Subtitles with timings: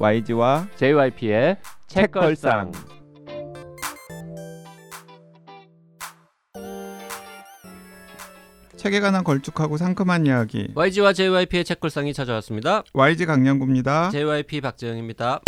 [0.00, 1.56] YG와 JYP의
[1.88, 2.70] 책걸상.
[8.76, 12.84] 책에 관한 걸쭉하고 상큼한 이야기 YG와 JYP의 책걸상이 찾아왔습니다.
[12.92, 14.10] YG 강량구입니다.
[14.10, 15.40] JYP 박재영입니다.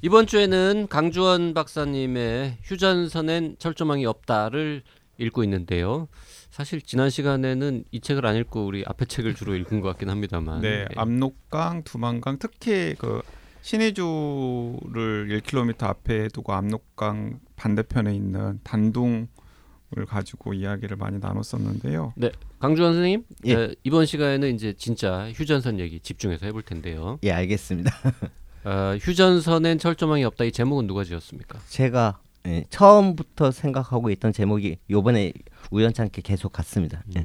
[0.00, 4.82] 이번 주에는 강주원 박사님의 휴전선엔 철조망이 없다를
[5.18, 6.08] 읽고 있는데요.
[6.52, 10.60] 사실 지난 시간에는 이 책을 안 읽고 우리 앞에 책을 주로 읽은 것 같긴 합니다만.
[10.60, 10.86] 네, 예.
[10.96, 13.22] 압록강, 두만강 특히 그
[13.62, 19.28] 신의주를 1km 앞에 두고 압록강 반대편에 있는 단둥을
[20.06, 22.12] 가지고 이야기를 많이 나눴었는데요.
[22.58, 23.52] 강주원 선생님, 예.
[23.54, 27.18] 에, 이번 시간에는 이제 진짜 휴전선 얘기 집중해서 해볼 텐데요.
[27.22, 27.90] 예, 알겠습니다.
[28.64, 31.60] 어, 휴전선엔 철조망이 없다 이 제목은 누가 지었습니까?
[31.70, 35.32] 제가 예, 처음부터 생각하고 있던 제목이 요번에
[35.70, 37.02] 우연찮게 계속 갔습니다.
[37.16, 37.24] 예.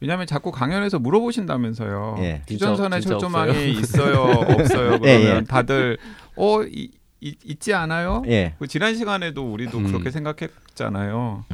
[0.00, 2.16] 왜냐하면 자꾸 강연에서 물어보신다면서요.
[2.20, 2.42] 예.
[2.48, 4.22] 휴전선에 철조망이 있어요,
[4.58, 4.98] 없어요.
[4.98, 5.44] 그러면 예, 예.
[5.44, 5.98] 다들
[6.36, 8.22] 어 이, 이, 있지 않아요?
[8.26, 8.54] 예.
[8.58, 9.86] 그 지난 시간에도 우리도 음.
[9.86, 11.44] 그렇게 생각했잖아요.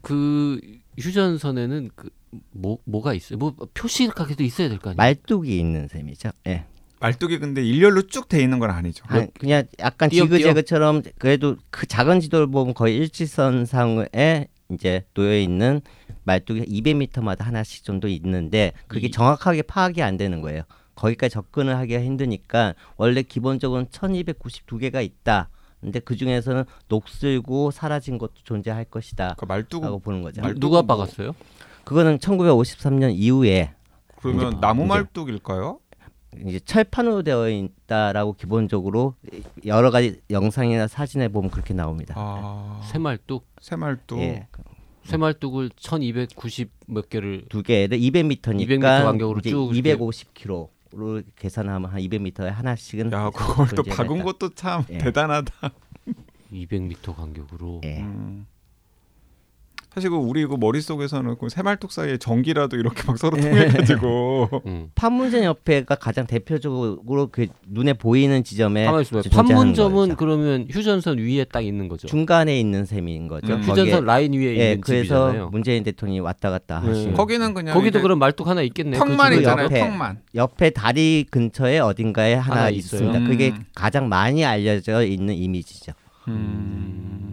[0.00, 0.60] 그
[0.98, 2.08] 휴전선에는 그
[2.52, 3.38] 뭐, 뭐가 있어요?
[3.38, 4.96] 뭐 표시가게도 있어야 될 거 아니에요?
[4.96, 6.30] 말뚝이 있는 셈이죠.
[6.46, 6.64] 예.
[7.00, 9.04] 말뚝이 근데 일렬로 쭉 돼 있는 건 아니죠.
[9.06, 10.38] 한, 그냥 약간 띄엄띄엄?
[10.38, 15.80] 지그재그처럼 그래도 그 작은 지도를 보면 거의 일직선상에 이제 놓여 있는
[16.24, 20.62] 말뚝이 200m마다 하나씩 정도 있는데 그게 이- 정확하게 파악이 안 되는 거예요.
[20.94, 25.48] 거기까지 접근을 하기가 힘드니까 원래 기본적으로는 1292개가 있다.
[25.80, 29.34] 근데 그 중에서는 녹슬고 사라진 것도 존재할 것이다.
[29.36, 30.40] 그러니까 말뚝 라고 보는 거죠.
[30.42, 31.32] 말뚝은 누가 뭐- 박았어요?
[31.84, 33.72] 그거는 1953년 이후에
[34.20, 35.78] 그러면 이제- 나무 말뚝일까요?
[36.46, 39.14] 이제 철판으로 되어 있다라고 기본적으로
[39.64, 42.14] 여러 가지 영상이나 사진에 보면 그렇게 나옵니다.
[42.16, 44.18] 아, 새말뚝, 새말뚝.
[44.20, 44.46] 예.
[45.04, 52.42] 새말뚝을 1290 몇 개를 두 개를 200m니까 200m 간격으로 쭉 이렇게- 250km로 계산하면 한 200m에
[52.44, 54.22] 하나씩은 야, 그걸 또 박은.
[54.22, 54.98] 것도 참 예.
[54.98, 55.70] 대단하다.
[56.52, 58.00] 200m 간격으로 예.
[58.00, 58.46] 음.
[59.98, 64.90] 사실 그 우리 그 머릿속에서는 그 새말뚝 사이에 전기라도 이렇게 막 서로 통해가지고 음.
[64.94, 68.86] 판문점 옆에가 가장 대표적으로 그 눈에 보이는 지점에
[69.32, 70.14] 판문점은.
[70.14, 72.06] 그러면 휴전선 위에 딱 있는 거죠.
[72.06, 73.54] 중간에 있는 셈인 거죠.
[73.54, 73.62] 음.
[73.62, 75.48] 휴전선 라인 위에 예, 있는 그래서 집이잖아요.
[75.50, 76.88] 문재인 대통령이 왔다 갔다 네.
[76.88, 79.00] 하신 거기는 그냥 거기도 그럼 말뚝 하나 있겠네요.
[79.00, 79.38] 턱만 그.
[79.38, 79.64] 있잖아요.
[79.64, 79.80] 옆에.
[79.80, 80.20] 턱만.
[80.36, 82.70] 옆에 다리 근처에 어딘가에 하나, 하나?
[82.70, 83.18] 있습니다.
[83.26, 83.64] 그게 음.
[83.74, 85.90] 가장 많이 알려져 있는 이미지죠.
[86.28, 87.27] 음.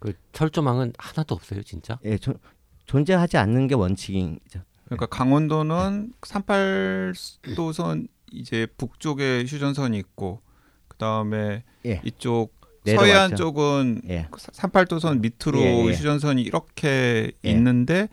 [0.00, 1.98] 그 철조망은 하나도 없어요, 진짜.
[2.04, 2.38] 예, 존-
[2.86, 4.60] 존재하지 않는 게 원칙이죠.
[4.86, 10.40] 그러니까 강원도는 38도선 이제 북쪽에 휴전선이 있고
[10.88, 12.00] 그 다음에 예.
[12.04, 12.52] 이쪽
[12.84, 13.06] 내려왔죠.
[13.12, 14.28] 서해안 쪽은 예.
[14.30, 15.92] 38도선 밑으로 예, 예.
[15.92, 17.50] 휴전선이 이렇게 예.
[17.50, 18.08] 있는데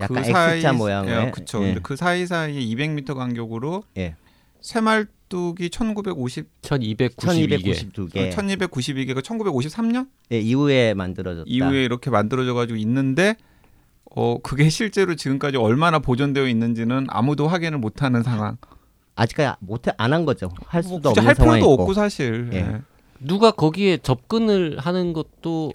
[0.00, 1.12] 약간 그 사이 모양의.
[1.14, 1.32] 예.
[1.50, 4.16] 근데 그 사이 사이에 200m 간격으로 예.
[4.64, 7.12] 새말뚝이 1950 1292개.
[7.16, 11.44] 1292개 1292개가 1953년 예, 이후에 만들어졌다.
[11.46, 13.36] 이후에 이렇게 만들어져 가지고 있는데
[14.16, 18.56] 어 그게 실제로 지금까지 얼마나 보존되어 있는지는 아무도 확인을 못 하는 상황.
[19.16, 20.50] 아직까지 못해 안한 거죠.
[20.66, 21.72] 할뭐 수도 굳이 없는 할 필요도 상황이고.
[21.74, 22.50] 없고 사실.
[22.54, 22.56] 예.
[22.56, 22.80] 예.
[23.20, 25.72] 누가 거기에 접근을 하는 것도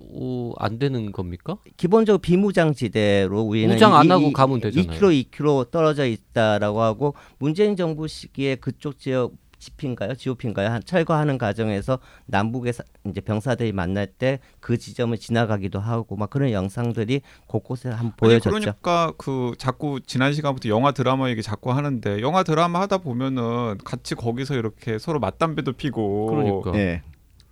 [0.00, 1.56] 어, 안 되는 겁니까?
[1.76, 4.98] 기본적으로 비무장지대로 우리는 무장 안 이- 하고 이- 가면 되잖아요.
[5.00, 10.68] 2km, 2km 떨어져 있다라고 하고 문재인 정부 시기에 그쪽 지역 지피인가요, GOP인가요?
[10.70, 16.52] 한 철거하는 과정에서 남북의 사- 이제 병사들이 만날 때 그 지점을 지나가기도 하고 막 그런
[16.52, 18.50] 영상들이 곳곳에 아니, 보여졌죠.
[18.50, 24.14] 그러니까 그 자꾸 지난 시간부터 영화 드라마 얘기 자꾸 하는데 영화 드라마 하다 보면은 같이
[24.14, 26.72] 거기서 이렇게 서로 맞담배도 피고 그러니까.
[26.78, 27.02] 예.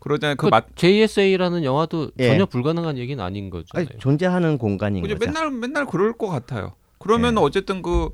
[0.06, 0.36] 그러잖아요.
[0.36, 0.66] 그 그 맞.
[0.76, 2.28] JSA라는 영화도 예.
[2.28, 3.66] 전혀 불가능한 얘기는 아닌 거죠.
[3.74, 5.02] 아니, 존재하는 공간인?
[5.02, 5.16] 거죠.
[5.18, 6.74] 맨날 맨날 그럴 것 같아요.
[6.98, 7.40] 그러면 예.
[7.40, 8.10] 어쨌든 그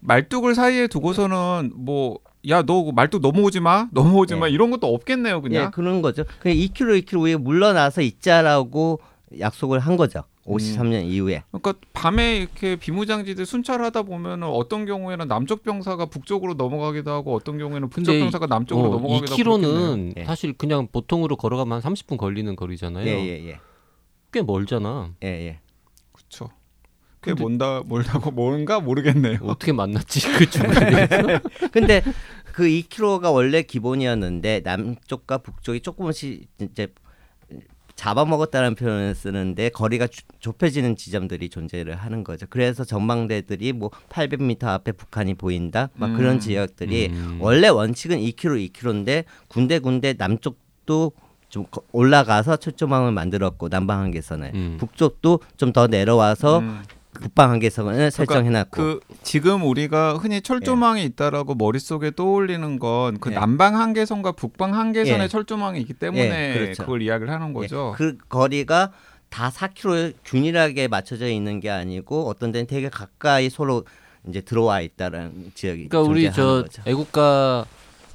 [0.00, 4.52] 말뚝을 사이에 두고서는 뭐 야 너 말뚝 넘어오지 마, 넘어오지 마 예.
[4.52, 5.70] 이런 것도 없겠네요, 예, 그냥.
[5.70, 6.24] 그런 거죠.
[6.40, 8.98] 그냥 2km, 2km 위에 물러나서 있자라고
[9.38, 10.24] 약속을 한 거죠.
[10.48, 10.56] 음.
[10.56, 11.44] 53년 이후에.
[11.50, 17.88] 그러니까 밤에 이렇게 비무장지대 순찰하다 보면은 어떤 경우에는 남쪽 병사가 북쪽으로 넘어가기도 하고 어떤 경우에는
[17.88, 19.96] 북쪽 근데 병사가 남쪽으로 어, 넘어가기도 하고 그렇겠네요.
[19.96, 20.24] 2km는 예.
[20.24, 23.06] 사실 그냥 보통으로 걸어가면 한 30분 걸리는 거리잖아요.
[23.06, 23.60] 예, 예, 예.
[24.32, 25.12] 꽤 멀잖아.
[25.22, 25.60] 예, 예.
[26.12, 26.50] 그렇죠.
[27.20, 29.38] 근데- 뭔다 뭘다고 뭔가 모르겠네요.
[29.42, 31.40] 어떻게 만났지 그 중간에서?
[31.70, 32.02] 근데
[32.52, 36.88] 그 2km가 원래 기본이었는데 남쪽과 북쪽이 조금씩 이제
[38.02, 42.46] 잡아먹었다는 표현을 쓰는데 거리가 주- 좁혀지는 지점들이 존재를 하는 거죠.
[42.50, 46.16] 그래서 전망대들이 뭐 800m 앞에 북한이 보인다, 막 음.
[46.16, 47.38] 그런 지역들이 음.
[47.40, 51.12] 원래 원칙은 2km, 2km인데 군데군데 남쪽도
[51.48, 54.76] 좀 거- 올라가서 철조망을 만들었고 남방 한계선에 음.
[54.80, 56.82] 북쪽도 좀 더 내려와서 음.
[57.22, 63.34] 북방 한계선을 설정해놨고 그 지금 우리가 흔히 철조망이 있다라고 머릿속에 떠올리는 건그 예.
[63.34, 65.28] 남방 한계선과 북방 한계선의 예.
[65.28, 66.82] 철조망이 있기 때문에 예, 그렇죠.
[66.82, 67.94] 그걸 이야기를 하는 거죠.
[67.94, 68.90] 예, 그 거리가
[69.28, 73.84] 다 4km 균일하게 맞춰져 있는 게 아니고 어떤 데는 되게 가까이 서로
[74.28, 76.82] 이제 들어와 있다는 지역이 그러니까 우리 저 존재하는 거죠.
[76.86, 77.64] 애국가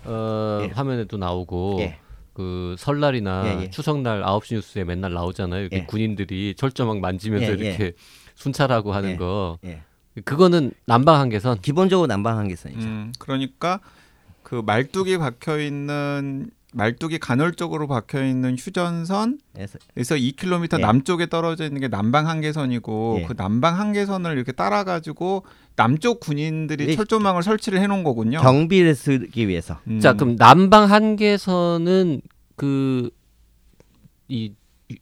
[0.03, 0.67] 어, 예.
[0.73, 1.99] 화면에도 나오고 예.
[2.33, 3.69] 그 설날이나 예, 예.
[3.69, 5.61] 추석날 9시 뉴스에 맨날 나오잖아요.
[5.61, 5.85] 이렇게 예.
[5.85, 7.67] 군인들이 철조망 만지면서 예, 예.
[7.69, 7.93] 이렇게
[8.41, 9.15] 순찰하고 하는 예.
[9.17, 9.57] 거.
[9.65, 9.81] 예.
[10.23, 11.59] 그거는 남방 한계선.
[11.61, 12.87] 기본적으로 남방 한계선이죠.
[12.87, 13.79] 음, 그러니까
[14.43, 20.81] 그 말뚝이 박혀 있는 말뚝이 간헐적으로 박혀 있는 휴전선 그래서 에서 2km 예.
[20.81, 23.25] 남쪽에 떨어져 있는 게 남방 한계선이고 예.
[23.25, 25.43] 그 남방 한계선을 이렇게 따라 가지고
[25.75, 28.39] 남쪽 군인들이 이- 철조망을 설치를 해 놓은 거군요.
[28.41, 29.99] 경비를 쓰기 위해서 음.
[29.99, 32.21] 자, 그럼 남방 한계선은
[32.55, 33.09] 그
[34.29, 34.51] 이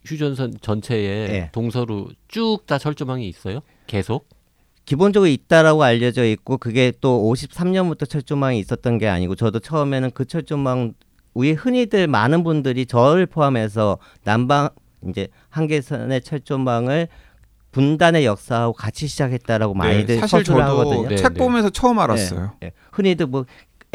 [0.06, 1.50] 휴전선 전체에 예.
[1.52, 3.60] 동서로 쭉 다 철조망이 있어요?
[3.88, 4.28] 계속?
[4.86, 10.94] 기본적으로 있다라고 알려져 있고 그게 또 53년부터 철조망이 있었던 게 아니고 저도 처음에는 그 철조망
[11.34, 14.70] 우리 흔히들 많은 분들이 저를 포함해서 남방
[15.08, 17.08] 이제 한계선의 철조망을
[17.72, 21.10] 분단의 역사하고 같이 시작했다라고 많이들 네, 사실 저도 하거든요.
[21.10, 21.40] 네, 책 네.
[21.40, 22.54] 보면서 처음 알았어요.
[22.64, 22.72] 예.
[22.92, 23.46] 흔히들 뭐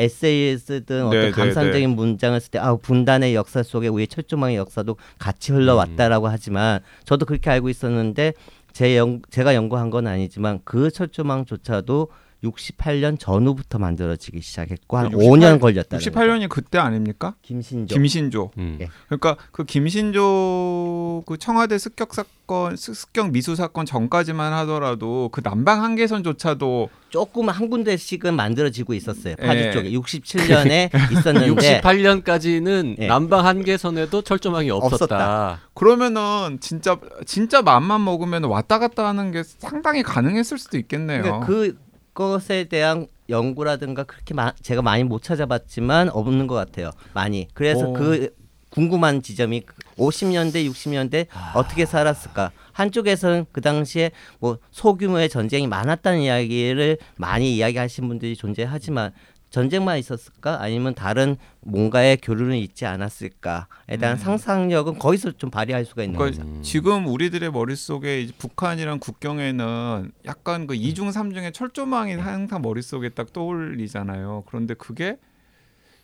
[0.01, 1.95] 에세이를 쓰든 어떤 네, 네, 감상적인 네.
[1.95, 6.33] 문장을 쓸 때 아, 분단의 역사 속에 우리 철조망의 역사도 같이 흘러왔다라고 음.
[6.33, 8.33] 하지만 저도 그렇게 알고 있었는데
[8.73, 12.09] 제 연, 제가 연구한 건 아니지만 그 철조망조차도
[12.45, 16.11] 68년 전후부터 만들어지기 시작했고 한 68 5년 걸렸다는 거죠.
[16.11, 17.35] 68년이 그때 아닙니까?
[17.43, 18.51] 김신조 김신조.
[18.59, 18.79] 음.
[18.81, 18.89] 예.
[19.09, 25.83] 그러니까 그 김신조 그 청와대 습격 사건, 습- 습격 미수 사건 전까지만 하더라도 그 남방
[25.85, 29.35] 한계선조차도 조금 한 군데씩은 만들어지고 있었어요.
[29.41, 29.47] 예.
[29.47, 33.07] 파주 쪽에 67년에 있었는데 68년까지는 예.
[33.07, 34.95] 남방 한계선에도 철조망이 없었다.
[34.95, 35.61] 없었다.
[35.75, 41.23] 그러면은 진짜 진짜 마음만 먹으면 왔다 갔다 하는 게 상당히 가능했을 수도 있겠네요.
[41.23, 41.77] 그러니까 그
[42.15, 46.91] 것에 대한 연구라든가 그렇게 마, 제가 많이 못 찾아봤지만 없는 것 같아요.
[47.15, 47.49] 많이.
[47.55, 47.93] 그래서 오.
[47.93, 48.35] 그
[48.71, 49.63] 궁금한 지점이
[49.99, 52.53] 50년대, 60년대 어떻게 살았을까?
[52.73, 59.13] 한쪽에서는 그 당시에 뭐 소규모의 전쟁이 많았다는 이야기를 많이 이야기하신 분들이 존재하지만
[59.51, 60.63] 전쟁만 있었을까?
[60.63, 66.63] 아니면 다른 뭔가의 교류는 있지 않았을까에 대한 상상력은 거기서 좀 발휘할 수가 있는 그러니까 거죠.
[66.63, 74.45] 지금 우리들의 머릿속에 북한이랑 국경에는 약간 그 이중 삼중의 철조망이 항상 머릿속에 딱 떠올리잖아요.
[74.47, 75.19] 그런데 그게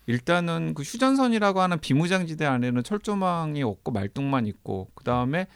[0.07, 5.47] 일단은 그 휴전선이라고 하는 비무장지대 안에는 철조망이 없고 말뚝만 있고 그다음에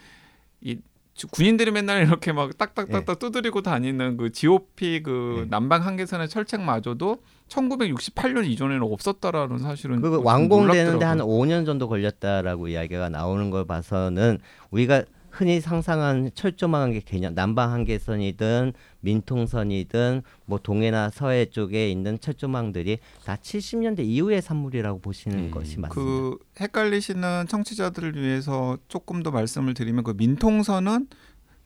[0.61, 0.83] 이 주-
[1.29, 5.51] 군인들이 맨날 이렇게 막 딱딱딱딱 두드리고 다니는 그 GOP 그 예.
[5.51, 11.49] 남방 한계선의 철책마저도 1968년 이전에는 없었다라는 사실은 그좀 완공되는데 한 놀랍더라고요.
[11.49, 14.39] 5년 정도 걸렸다라고 이야기가 나오는 걸 봐서는
[14.71, 23.37] 우리가 흔히 상상한 철조망의 개념, 남방 한계선이든 민통선이든 뭐 동해나 서해 쪽에 있는 철조망들이 다
[23.37, 25.89] 70년대 이후의 산물이라고 보시는 음, 것이 맞습니다.
[25.89, 31.09] 그 헷갈리시는 청취자들을 위해서 조금 더 말씀을 드리면 그 민통선은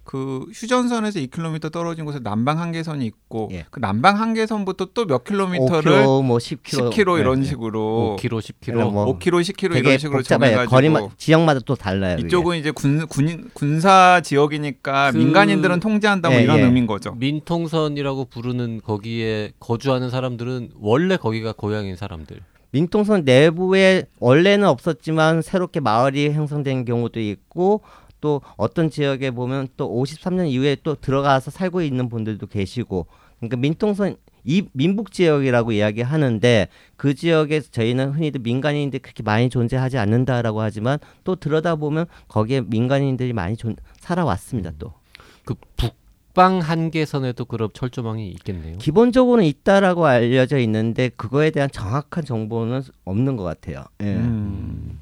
[0.04, 3.64] 그 휴전선에서 2km 떨어진 곳에 남방 한계선이 있고 예.
[3.70, 7.46] 그 남방 한계선부터 또 몇 킬로미터를 5km, 뭐 10km, 10km 이런 네, 네.
[7.48, 8.72] 식으로 5km, 10km.
[8.74, 10.22] 그럼 뭐 5km, 10km 되게 이런 식으로.
[10.22, 12.18] 정해가지고 거리마 지역마다 또 달라요.
[12.20, 16.62] 이쪽은 이제 군, 군 군사 지역이니까 그- 민간인들은 통제한다 뭐 예, 이런 예.
[16.64, 17.14] 의미인 거죠.
[17.14, 22.40] 민통선이라고 부르는 거기에 거주하는 사람들은 원래 거기가 고향인 사람들.
[22.72, 27.82] 민통선 내부에 원래는 없었지만 새롭게 마을이 형성된 경우도 있고
[28.24, 33.06] 또 어떤 지역에 보면 또 53년 이후에 또 들어가서 살고 있는 분들도 계시고
[33.38, 40.62] 그러니까 민통선 이 민북 지역이라고 이야기하는데 그 지역에 저희는 흔히들 민간인들이 그렇게 많이 존재하지 않는다라고
[40.62, 45.04] 하지만 또 들여다 보면 거기에 민간인들이 많이 존, 살아왔습니다 또
[45.44, 48.78] 그 북방 한계선에도 그럼 철조망이 있겠네요.
[48.78, 53.84] 기본적으로는 있다라고 알려져 있는데 그거에 대한 정확한 정보는 없는 것 같아요.
[54.02, 54.06] 예.
[54.06, 54.93] 음.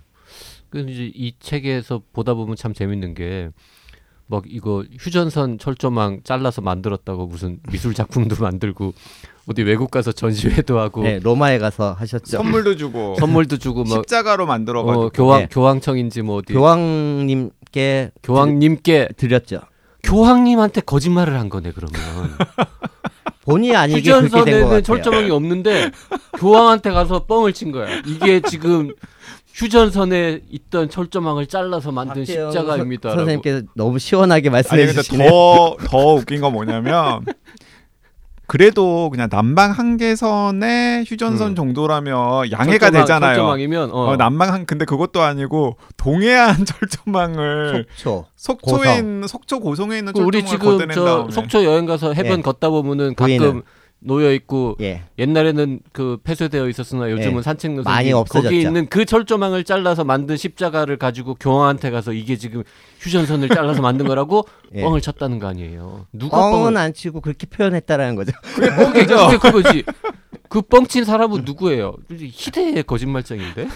[0.73, 3.51] 그 이제 이 책에서 보다 보면 참 재밌는 게
[4.33, 8.95] 막 이거 휴전선 철조망 잘라서 만들었다고 무슨 미술 작품도 만들고
[9.47, 12.39] 어디 외국 가서 전시회도 하고 네, 로마에 가서 하셨죠.
[12.39, 15.49] 선물도 주고 선물도 주고 막 십자가로 만들어 가지고 어, 교황 네.
[15.51, 19.61] 교황청인지 뭐 어디 교황님께 교황님께 드렸죠.
[20.03, 22.01] 교황님한테 거짓말을 한 거네 그러면
[23.45, 24.79] 본의 아니게 그렇게 된것 같아요.
[24.79, 25.91] 휴전선에는 철조망이 없는데
[26.39, 27.89] 교황한테 가서 뻥을 친 거야.
[28.07, 28.93] 이게 지금
[29.55, 33.11] 휴전선에 있던 철조망을 잘라서 만든 십자가입니다.
[33.11, 35.29] 선- 선생님께서 너무 시원하게 말씀해 주시네요.
[35.29, 37.25] 더더 웃긴 건 뭐냐면
[38.47, 41.55] 그래도 그냥 남방 한계선의 휴전선 음.
[41.55, 43.35] 정도라면 양해가 철조망, 되잖아요.
[43.35, 48.97] 철조망이면 어, 어, 남방 한 근데 그것도 아니고 동해안 철조망을 속초 속초에 고성.
[48.97, 52.43] 있는 속초 고성에 있는 그 우리 철조망을 지금 걷어낸 저 속초 여행 가서 해변 예.
[52.43, 53.63] 걷다 보면은 가끔 보이는.
[54.05, 57.43] 놓여 있고 예 옛날에는 그 폐쇄되어 있었으나 요즘은 예.
[57.43, 58.49] 산책 노선 많이 없어졌죠.
[58.49, 62.63] 거기 있는 그 철조망을 잘라서 만든 십자가를 가지고 교황한테 가서 이게 지금
[63.01, 64.45] 휴전선을 잘라서 만든 거라고
[64.75, 64.83] 예.
[64.83, 66.07] 뻥을 쳤다는 거 아니에요.
[66.13, 68.33] 누가 뻥은 뻥을 안 치고 그렇게 표현했다라는 거죠.
[68.55, 69.27] 그게 뻥이죠.
[69.29, 69.85] 그게 그거지.
[70.49, 71.95] 그 뻥친 사람은 누구예요?
[72.11, 73.69] 희대의 거짓말쟁인데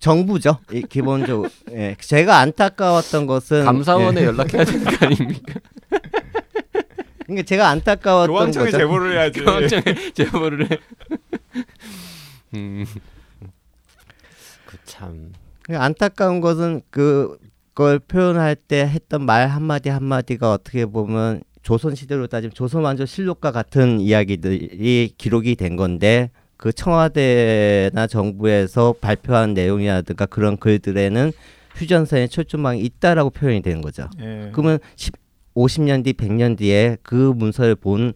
[0.00, 0.58] 정부죠.
[0.72, 1.96] 이 기본적으로 예.
[2.00, 4.26] 제가 안타까웠던 것은 감사원에 예.
[4.26, 5.60] 연락해야 되는 거 아닙니까?
[7.34, 8.78] 그러니까 제가 안타까웠던 교황청에 거죠.
[8.78, 9.40] 제보를 해야지.
[9.40, 10.78] 교황청에 제보를 해.
[12.54, 12.84] 음.
[14.66, 22.26] 그참 그러니까 안타까운 것은 그걸 표현할 때 했던 말 한마디 한마디가 어떻게 보면 조선 시대로
[22.26, 30.56] 따지면 조선 왕조 실록과 같은 이야기들이 기록이 된 건데 그 청와대나 정부에서 발표한 내용이라든가 그런
[30.56, 31.32] 글들에는
[31.74, 34.08] 휴전선에 철조망이 있다라고 표현이 되는 거죠.
[34.20, 34.50] 예.
[34.52, 35.14] 그러면 10,
[35.54, 38.12] 50년 뒤, 100년 뒤에 그 문서를 본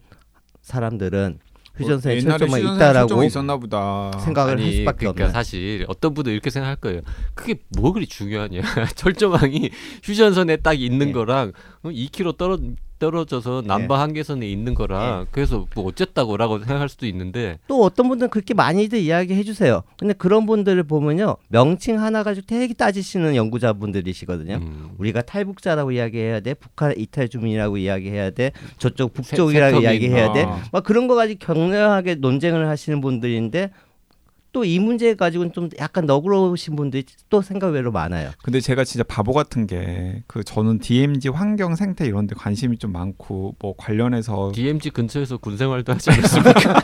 [0.63, 1.39] 사람들은
[1.77, 4.11] 휴전선에 뭐 철조망이 휴전선에 있다라고 철조망이 있었나 보다.
[4.25, 5.33] 생각을 할 아니 수밖에 그러니까 없는.
[5.33, 7.03] 사실 어떤 분들 이렇게 생각할 거예요.
[7.35, 8.63] 그게 뭐 그리 중요하냐?
[8.97, 9.71] 철조망이
[10.03, 11.13] 휴전선에 딱 있는 예.
[11.13, 11.53] 거랑
[11.83, 12.59] 어, 2km 떨어
[12.99, 18.55] 떨어져서 남바 한계선에 있는 거랑 그래서 뭐 어쨌다고라고 생각할 수도 있는데 또 어떤 분들은 그렇게
[18.55, 19.83] 많이들 이야기해 주세요.
[19.99, 21.37] 근데 그런 분들을 보면요.
[21.49, 24.55] 명칭 하나 가지고 되게 따지시는 연구자분들이시거든요.
[24.57, 26.55] 음, 우리가 탈북자라고 이야기해야 돼.
[26.55, 28.53] 북한 이탈 주민이라고 이야기해야 돼.
[28.79, 30.45] 저쪽 세- 북쪽이라고 세터민, 이야기해야 돼.
[30.45, 30.63] 아.
[30.73, 33.71] 막 그런 거 가지고 격렬하게 논쟁을 하시는 분들인데
[34.57, 38.31] 또 이 문제 가지고는 좀 약간 너그러우신 분들이 또 생각 외로 많아요.
[38.43, 42.93] 근데 제가 진짜 바보 같은 게 그 저는 DMZ 환경 생태 이런 데 관심이 좀
[42.93, 46.81] 많고 뭐 관련해서 DMZ 근처에서 군 생활도 하지 않았습니까?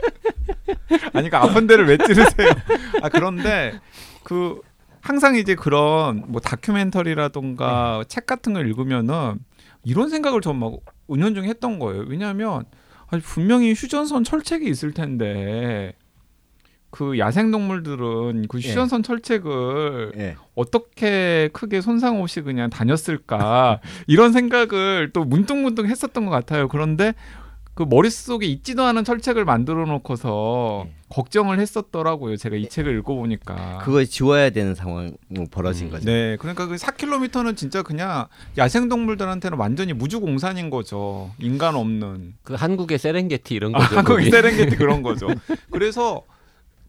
[1.12, 2.50] 아니 그 아픈 데를 왜 찌르세요?
[3.02, 3.78] 아 그런데
[4.22, 4.60] 그
[5.00, 9.38] 항상 이제 그런 뭐 다큐멘터리라던가 책 같은 걸 읽으면은
[9.84, 10.80] 이런 생각을 전막
[11.10, 12.04] 은연중에 했던 거예요.
[12.08, 12.64] 왜냐하면
[13.08, 15.92] 아니 분명히 휴전선 철책이 있을 텐데
[16.94, 18.68] 그 야생 동물들은 그 예.
[18.68, 20.36] 휴전선 철책을 예.
[20.54, 26.68] 어떻게 크게 손상 없이 그냥 다녔을까 이런 생각을 또 문득문득 했었던 것 같아요.
[26.68, 27.14] 그런데
[27.74, 30.94] 그 머릿속에 있지도 않은 철책을 만들어 놓고서 네.
[31.08, 32.36] 걱정을 했었더라고요.
[32.36, 33.78] 제가 이 책을 읽어 보니까.
[33.82, 35.14] 그걸 지워야 되는 상황이
[35.50, 36.04] 벌어진 음, 거죠.
[36.04, 41.32] 네, 그러니까 그 4km는 진짜 그냥 야생 동물들한테는 완전히 무주공산인 거죠.
[41.40, 42.34] 인간 없는.
[42.44, 43.96] 그 한국의 세렝게티 이런 아, 거죠.
[43.96, 44.30] 한국의 거기.
[44.30, 45.26] 세렝게티 그런 거죠.
[45.72, 46.22] 그래서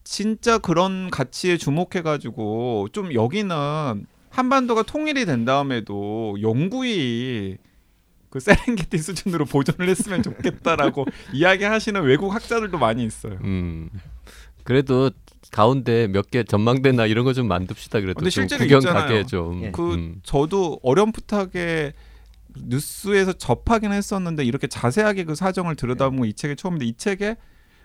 [0.05, 7.57] 진짜 그런 가치에 주목해가지고 좀 여기는 한반도가 통일이 된 다음에도 영구히
[8.29, 13.39] 그 세렝게티 수준으로 보존을 했으면 좋겠다라고 이야기하시는 외국 학자들도 많이 있어요.
[13.43, 13.89] 음.
[14.63, 15.09] 그래도
[15.51, 19.03] 가운데 몇 개 전망대나 이런 거 좀 만듭시다 그래도 근데 좀 실제로 구경 있잖아요.
[19.03, 19.63] 가게 좀.
[19.63, 19.71] 예.
[19.71, 20.15] 그 음.
[20.23, 21.93] 저도 어렴풋하게
[22.57, 27.37] 뉴스에서 접하긴 했었는데 이렇게 자세하게 그 사정을 들여다보면 이 책이 처음인데 이 책에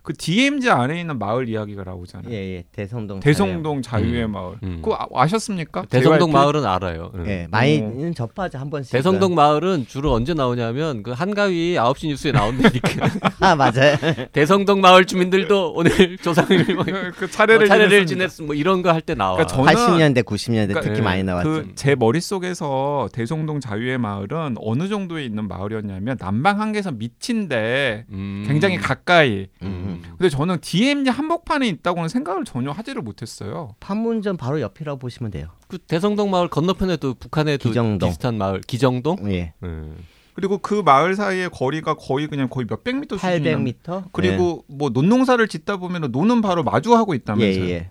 [0.03, 2.33] 그 DMZ 안에 있는 마을 이야기가 나오잖아요.
[2.33, 2.65] 예, 예.
[2.73, 3.21] 대성동.
[3.21, 4.33] 대성동 자유 의 음.
[4.33, 4.55] 마을.
[4.63, 4.81] 음.
[4.83, 5.85] 그거 아, 아셨습니까?
[5.91, 6.33] 대성동 JYP?
[6.33, 7.11] 마을은 알아요.
[7.15, 7.25] 응.
[7.25, 7.31] 자유.
[7.35, 8.93] 예, 많이는 접하죠 한 번씩.
[8.93, 13.09] 대성동 마을은 주로 언제 나오냐면 그 한가위 9시 뉴스에 나온다니까.
[13.41, 13.97] 아 맞아요.
[14.33, 18.07] 대성동 마을 주민들도 오늘 조상을 뭐그 차례를, 차례를 지냈습니다.
[18.07, 19.37] 지냈 뭐 이런 거 할 때 나와.
[19.45, 19.73] 그러니까 저는
[20.15, 21.49] 80년대 90년대 그러니까 특히 예, 많이 나왔죠.
[21.49, 28.45] 그 제 머릿속에서 대성동 자유의 마을은 어느 정도에 있는 마을이었냐면 남방 한계선 밑인데 음.
[28.47, 29.47] 굉장히 가까이.
[29.91, 30.03] 음.
[30.19, 33.75] 근데 저는 DMZ 한복판에 있다고는 생각을 전혀 하지를 못했어요.
[33.81, 35.49] 판문점 바로 옆이라고 보시면 돼요.
[35.69, 38.09] 그 대성동 마을 건너편에도 북한에도 기정동.
[38.09, 39.31] 비슷한 마을 기정동.
[39.33, 39.55] 예.
[39.63, 39.97] 음.
[40.35, 44.05] 그리고 그 마을 사이의 거리가 거의 그냥 거의 몇백 미터 수준이 800m.
[44.13, 47.65] 그리고 뭐 논농사를 짓다 보면 노는 바로 마주하고 예, 있다면서요.
[47.69, 47.91] 예.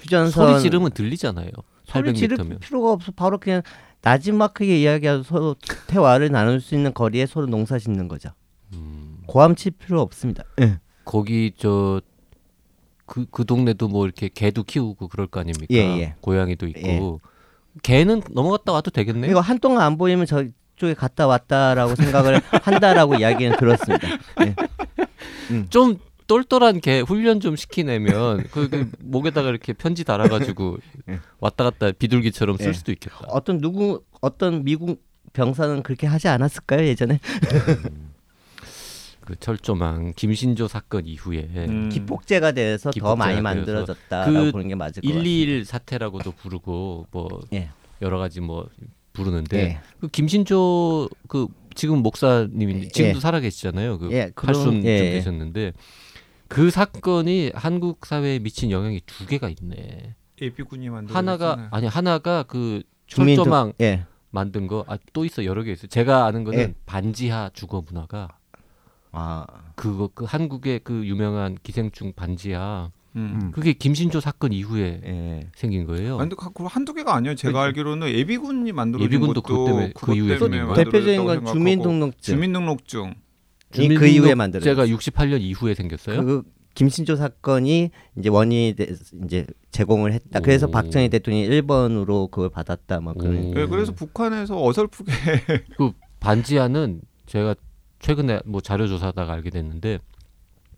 [0.00, 1.50] 휴전선 소리 지르면 들리잖아요.
[1.84, 2.60] 소리 지를 800m면.
[2.60, 3.12] 필요가 없어.
[3.12, 3.62] 바로 그냥
[4.02, 5.56] 나지막하게 이야기하고 서로
[5.88, 8.30] 대화를 나눌 수 있는 거리에 서로 농사 짓는 거죠.
[8.72, 9.01] 음.
[9.26, 10.44] 고함 칠 필요 없습니다.
[10.60, 10.78] 예.
[11.04, 12.00] 거기 저
[13.06, 15.66] 그, 그 동네도 뭐 이렇게 개도 키우고 그럴 거 아닙니까?
[15.70, 16.14] 예, 예.
[16.20, 17.20] 고양이도 있고.
[17.24, 17.32] 예.
[17.82, 19.28] 개는 넘어갔다 와도 되겠네.
[19.28, 24.08] 이거 한동안 안 보이면 저쪽에 갔다 왔다라고 생각을 한다라고 이야기는 들었습니다.
[24.40, 24.54] 예.
[25.70, 30.78] 좀 똘똘한 개 훈련 좀 시키내면 그, 그 목에다가 이렇게 편지 달아가지고
[31.10, 31.20] 예.
[31.40, 32.72] 왔다 갔다 비둘기처럼 쓸 예.
[32.72, 33.18] 수도 있겠다.
[33.28, 35.02] 어떤 누구 어떤 미국
[35.32, 37.18] 병사는 그렇게 하지 않았을까요 예전에?
[39.24, 41.88] 그 철조망 김신조 사건 이후에 음.
[41.88, 45.22] 기폭제가 돼서 더 기폭제가 많이 돼서 만들어졌다라고 그 보는 게 맞을 것 같아요.
[45.22, 47.70] 121 사태라고도 부르고 뭐 예.
[48.00, 48.68] 여러 가지 뭐
[49.12, 49.80] 부르는데 예.
[50.00, 52.88] 그 김신조 그 지금 목사님이 예.
[52.88, 53.98] 지금도 살아계시잖아요.
[53.98, 55.10] 그 예, 팔순 예, 좀 예.
[55.12, 55.72] 되셨는데
[56.48, 60.14] 그 사건이 한국 사회에 미친 영향이 두 개가 있네.
[60.40, 64.04] 예비군이 만든 하나가 아니 하나가 그 철조망 예.
[64.30, 65.88] 만든 거 아 또 있어 여러 개 있어요.
[65.88, 66.74] 제가 아는 거는 예.
[66.86, 68.28] 반지하 주거 문화가
[69.12, 73.50] 아, 그거 그 한국의 그 유명한 기생충 반지하 음.
[73.54, 75.50] 그게 김신조 사건 이후에 예.
[75.54, 76.18] 생긴 거예요.
[76.18, 77.34] 아니 근데 그 한두 개가 아니에요.
[77.34, 80.38] 제가 그- 알기로는 예비군이 만들어진 예비군도 것도 그것 때문에 그 이후에.
[80.84, 82.34] 대표적인 건 주민등록증.
[82.34, 83.14] 주민등록증.
[83.74, 84.86] 이그 이후에 만들어졌어요.
[84.86, 86.24] 제가 68년 이후에 생겼어요.
[86.24, 86.42] 그
[86.74, 90.40] 김신조 사건이 이제 원인이 돼- 이제 제공을 했다.
[90.40, 90.70] 그래서 오.
[90.70, 93.00] 박정희 대통령이 1번으로 그걸 받았다.
[93.02, 93.36] 막 그런.
[93.36, 93.60] 오.
[93.60, 95.12] 예, 그래서 북한에서 어설프게
[95.76, 97.54] 그 반지하는 제가
[98.02, 99.98] 최근에 뭐 자료 조사하다가 알게 됐는데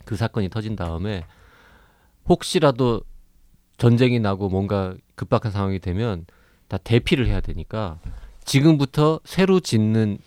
[0.04, 1.25] 그 사건이 터진 다음에
[2.28, 3.02] 혹시라도
[3.78, 6.26] 전쟁이 나고 뭔가 급박한 상황이 되면
[6.69, 7.99] 다 대피를 해야 되니까
[8.45, 10.19] 지금부터 새로 짓는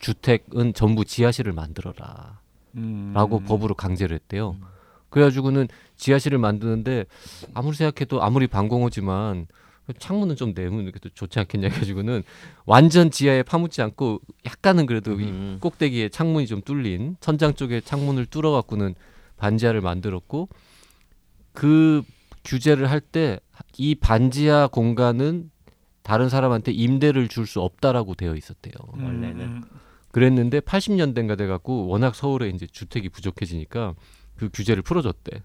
[0.00, 2.38] 주택은 전부 지하실을 만들어라.
[2.76, 3.12] 음.
[3.14, 4.56] 라고 법으로 강제를 했대요.
[5.08, 7.06] 그래가지고는 지하실을 만드는데
[7.54, 9.46] 아무리 생각해도 아무리 방공호지만
[9.98, 12.22] 창문은 좀 내면 게 좋지 않겠냐 해가지고는
[12.66, 15.58] 완전 지하에 파묻지 않고 약간은 그래도 이 음.
[15.60, 18.94] 꼭대기에 창문이 좀 뚫린 천장 쪽에 창문을 뚫어 갖고는
[19.36, 20.48] 반지하를 만들었고
[21.52, 22.02] 그
[22.44, 23.40] 규제를 할 때
[23.76, 25.50] 이 반지하 공간은
[26.02, 28.74] 다른 사람한테 임대를 줄 수 없다라고 되어 있었대요.
[28.96, 29.40] 음, 원래는.
[29.40, 29.62] 음.
[30.10, 33.94] 그랬는데 80년대인가 돼갖고 워낙 서울에 이제 주택이 부족해지니까
[34.36, 35.42] 그 규제를 풀어줬대.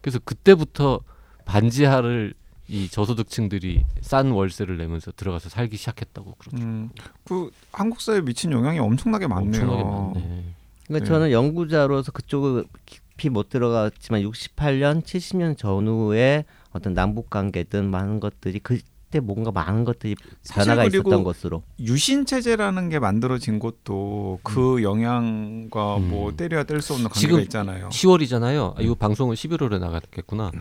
[0.00, 1.00] 그래서 그때부터
[1.44, 2.34] 반지하를
[2.70, 6.56] 이 저소득층들이 싼 월세를 내면서 들어가서 살기 시작했다고 그러죠.
[6.64, 6.90] 음.
[7.24, 9.62] 그 한국 사회에 미친 영향이 엄청나게 많네요.
[9.62, 10.44] 엄청나게 많네.
[10.86, 11.04] 그러니까 네.
[11.04, 19.18] 저는 연구자로서 그쪽을 깊이 못 들어갔지만 68년, 70년 전후에 어떤 남북 관계든 많은 것들이 그때
[19.18, 20.14] 뭔가 많은 것들이
[20.52, 21.64] 변화가 있었던 것으로.
[21.80, 26.08] 유신 체제라는 게 만들어진 것도 그 영향과 음.
[26.08, 27.88] 뭐 때려야 뗄 수 없는 관계가 지금 있잖아요.
[27.88, 28.78] 10월이잖아요.
[28.78, 30.52] 아, 이거 방송은 11월에 나갔겠구나.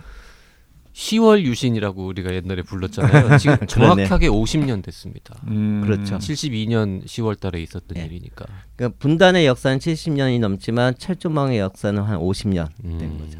[0.99, 3.37] 10월 유신이라고 우리가 옛날에 불렀잖아요.
[3.39, 5.35] 지금 정확하게 50년 됐습니다.
[5.47, 5.81] 음.
[5.85, 6.17] 그렇죠.
[6.17, 8.05] 72년 10월 달에 있었던 예.
[8.05, 8.45] 일이니까.
[8.75, 13.17] 그러니까 분단의 역사는 70년이 넘지만 철조망의 역사는 한 50년 된 음.
[13.19, 13.39] 거죠.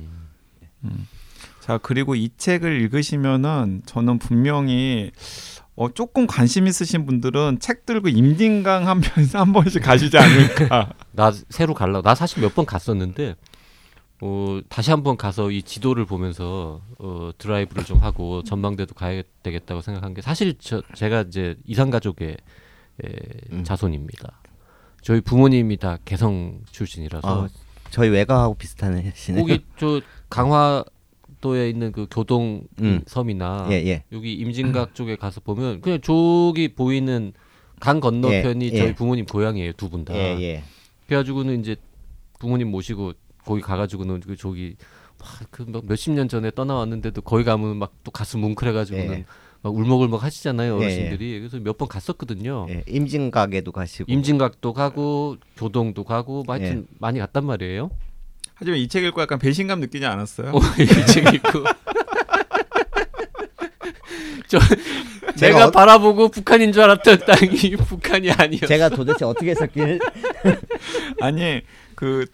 [1.60, 5.12] 자 그리고 이 책을 읽으시면은 저는 분명히
[5.76, 10.94] 어, 조금 관심 있으신 분들은 책 들고 임진강 한 편 한 번씩 가시지 않을까.
[11.12, 12.02] 나 새로 갈라.
[12.02, 13.36] 나 사실 몇 번 갔었는데
[14.22, 20.14] 어, 다시 한번 가서 이 지도를 보면서 어, 드라이브를 좀 하고 전망대도 가야 되겠다고 생각한
[20.14, 22.38] 게 사실 저, 제가 이제 이산 가족의
[23.04, 23.10] 에,
[23.52, 23.64] 음.
[23.64, 24.42] 자손입니다.
[25.02, 27.50] 저희 부모님이 다 개성 출신이라서 아,
[27.92, 29.42] 저희 외가하고 비슷하시네요.
[29.46, 33.02] 거기 저 강화도에 있는 그 교동 음.
[33.08, 34.04] 섬이나 예, 예.
[34.12, 37.32] 여기 임진각 쪽에 가서 보면 그냥 저기 보이는
[37.80, 38.78] 강 건너편이 예, 예.
[38.78, 40.14] 저희 부모님 고향이에요 두 분 다.
[40.14, 40.64] 예, 예.
[41.08, 41.78] 그래가지고는 이제
[42.38, 43.14] 부모님 모시고
[43.50, 44.76] 거기 가가지고는 그 저기
[45.50, 49.26] 그 몇십 년 전에 떠나왔는데도 거기 가면 막 또 가슴 뭉클해가지고는 예.
[49.62, 50.86] 막 울먹울먹 하시잖아요 예, 예.
[50.86, 52.68] 어르신들이 그래서 몇 번 갔었거든요.
[52.70, 52.84] 예.
[52.88, 54.12] 임진각에도 가시고.
[54.12, 56.96] 임진각도 가고 교동도 가고 뭐 하여튼 예.
[57.00, 57.90] 많이 갔단 말이에요.
[58.56, 60.52] 하지만 이 책 읽고 약간 배신감 느끼지 않았어요?
[60.52, 61.64] 어, 이책 있고.
[64.48, 64.60] 저
[65.36, 68.68] 제가 내가 어- 바라보고 북한인 줄 알았던 땅이 북한이 아니었어.
[68.68, 70.00] 제가 도대체 어떻게 했었길
[71.22, 71.62] 아니
[71.96, 72.26] 그.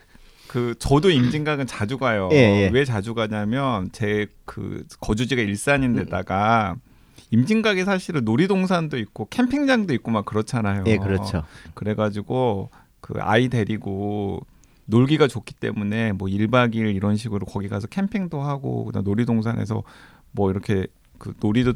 [0.55, 2.29] 그 저도 임진각은 자주 가요.
[2.31, 2.69] 예, 예.
[2.71, 6.77] 왜 자주 가냐면 제 그 거주지가 일산인데다가
[7.31, 10.83] 임진각에 사실은 놀이동산도 있고 캠핑장도 있고 막 그렇잖아요.
[10.87, 11.43] 예, 그렇죠.
[11.73, 12.69] 그래가지고
[13.01, 14.45] 그 아이 데리고
[14.85, 19.83] 놀기가 좋기 때문에 뭐 1박 2일 이런 식으로 거기 가서 캠핑도 하고 그다음 놀이동산에서
[20.31, 20.87] 뭐 이렇게
[21.17, 21.73] 그 놀이도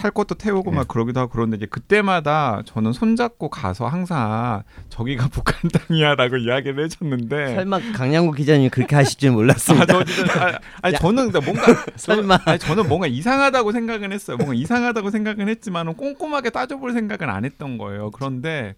[0.00, 0.76] 탈 것도 태우고 네.
[0.78, 7.54] 막 그러기도 하고 그런데 이제 그때마다 저는 손잡고 가서 항상 저기가 북한 땅이야라고 이야기를 해줬는데
[7.54, 9.86] 설마 강양구 기자님이 그렇게 하실 줄 아, 몰랐습니다.
[9.86, 10.98] 저 진짜 아, 아니 야.
[10.98, 12.38] 저는 근데 뭔가 설마.
[12.46, 14.38] 아니, 저는 뭔가 이상하다고 생각은 했어요.
[14.38, 18.10] 뭔가 이상하다고 생각은 했지만은 꼼꼼하게 따져볼 생각은 안 했던 거예요.
[18.10, 18.76] 그런데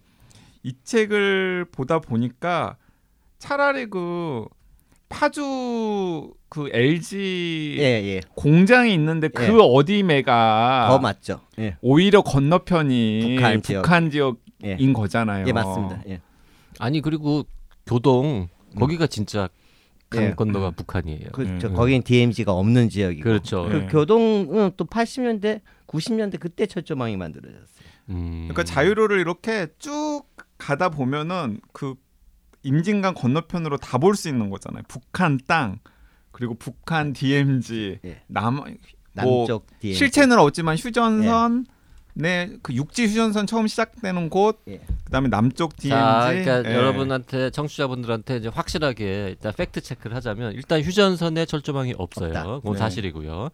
[0.61, 2.75] 이 책을 보다 보니까
[3.39, 4.45] 차라리 그
[5.09, 8.21] 파주 그 LG 예, 예.
[8.35, 9.49] 공장이 있는데 그 예.
[9.59, 11.41] 어디매가 더 맞죠.
[11.59, 11.77] 예.
[11.81, 14.37] 오히려 건너편이 북한 북한, 지역.
[14.61, 14.93] 지역인 예.
[14.93, 15.45] 거잖아요.
[15.47, 16.01] 예, 맞습니다.
[16.07, 16.21] 예.
[16.79, 17.43] 아니 그리고
[17.85, 19.49] 교동 거기가 진짜
[20.09, 20.33] 강 예.
[20.33, 21.29] 건너가 북한이에요.
[21.31, 21.67] 그렇죠.
[21.67, 21.73] 음.
[21.73, 23.23] 거긴 DMZ가 없는 지역이고.
[23.23, 23.67] 그렇죠.
[23.69, 23.87] 그 예.
[23.87, 27.87] 교동은 또 80년대, 90년대 그때 철조망이 만들어졌어요.
[28.09, 28.47] 음.
[28.49, 30.23] 그러니까 자유로를 이렇게 쭉
[30.57, 31.95] 가다 보면은 그
[32.63, 34.83] 임진강 건너편으로 다 볼 수 있는 거잖아요.
[34.87, 35.79] 북한 땅
[36.31, 38.21] 그리고 북한 DMZ 예.
[38.27, 38.65] 남뭐
[39.13, 39.97] 남쪽 DMZ.
[39.97, 41.65] 실체는 없지만 휴전선
[42.15, 44.81] 네, 그 육지 휴전선 처음 시작되는 곳, 예.
[45.05, 45.89] 그다음에 남쪽 DMZ.
[45.89, 46.75] 자, 그러니까 예.
[46.75, 52.27] 여러분한테 청취자분들한테 이제 확실하게 일단 팩트 체크를 하자면 일단 휴전선에 철조망이 없어요.
[52.29, 52.43] 없다.
[52.43, 52.77] 그건 네.
[52.79, 53.49] 사실이고요.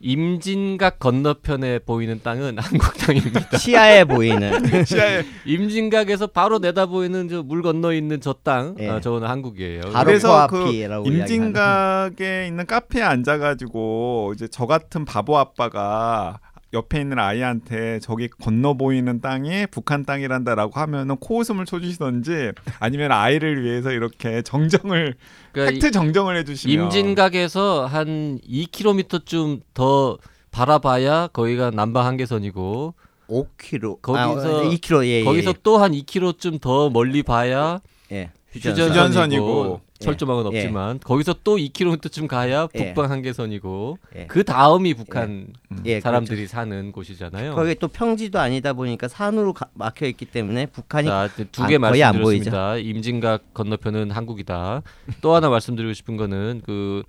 [0.00, 3.56] 임진각 건너편에 보이는 땅은 한국 땅입니다.
[3.56, 4.52] 시야에 보이는
[4.84, 8.88] 시야에 임진각에서 바로 내다 보이는 저 물 건너 있는 저 땅, 예.
[8.88, 9.82] 아, 저거는 한국이에요.
[9.92, 10.70] 바로 그래서 그.
[11.06, 16.38] 임진각에 있는 카페에 앉아가지고 이제 저 같은 바보 아빠가
[16.74, 23.90] 옆에 있는 아이한테 저기 건너 보이는 땅이 북한 땅이란다라고 하면은 코웃음을 쳐주시던지 아니면 아이를 위해서
[23.92, 25.14] 이렇게 정정을
[25.52, 30.18] 그러니까 팩트 정정을 해주시면 임진각에서 한 2km쯤 더
[30.50, 32.94] 바라봐야 거기가 남방 한계선이고
[33.28, 35.24] 5km 거기서- 아, 2km 예, 예.
[35.24, 37.80] 거기서 또 한 2km쯤 더 멀리 봐야
[38.12, 38.30] 예.
[38.52, 39.80] 휴전선이고 휴전선이고.
[40.00, 40.58] 철조망은 예.
[40.58, 42.92] 없지만 거기서 또 2km쯤 가야 예.
[42.94, 44.26] 북방 한계선이고 예.
[44.26, 45.46] 그 다음이 북한
[45.86, 47.54] 예, 사람들이 사는 곳이잖아요.
[47.54, 52.02] 거기 또 평지도 아니다 보니까 산으로 가- 막혀 있기 때문에 북한이 자, 두개 안- 거의
[52.02, 52.76] 안 말씀드렸습니다.
[52.78, 54.82] 임진각 건너편은 한국이다.
[55.20, 57.02] 또 하나 말씀드리고 싶은 거는 그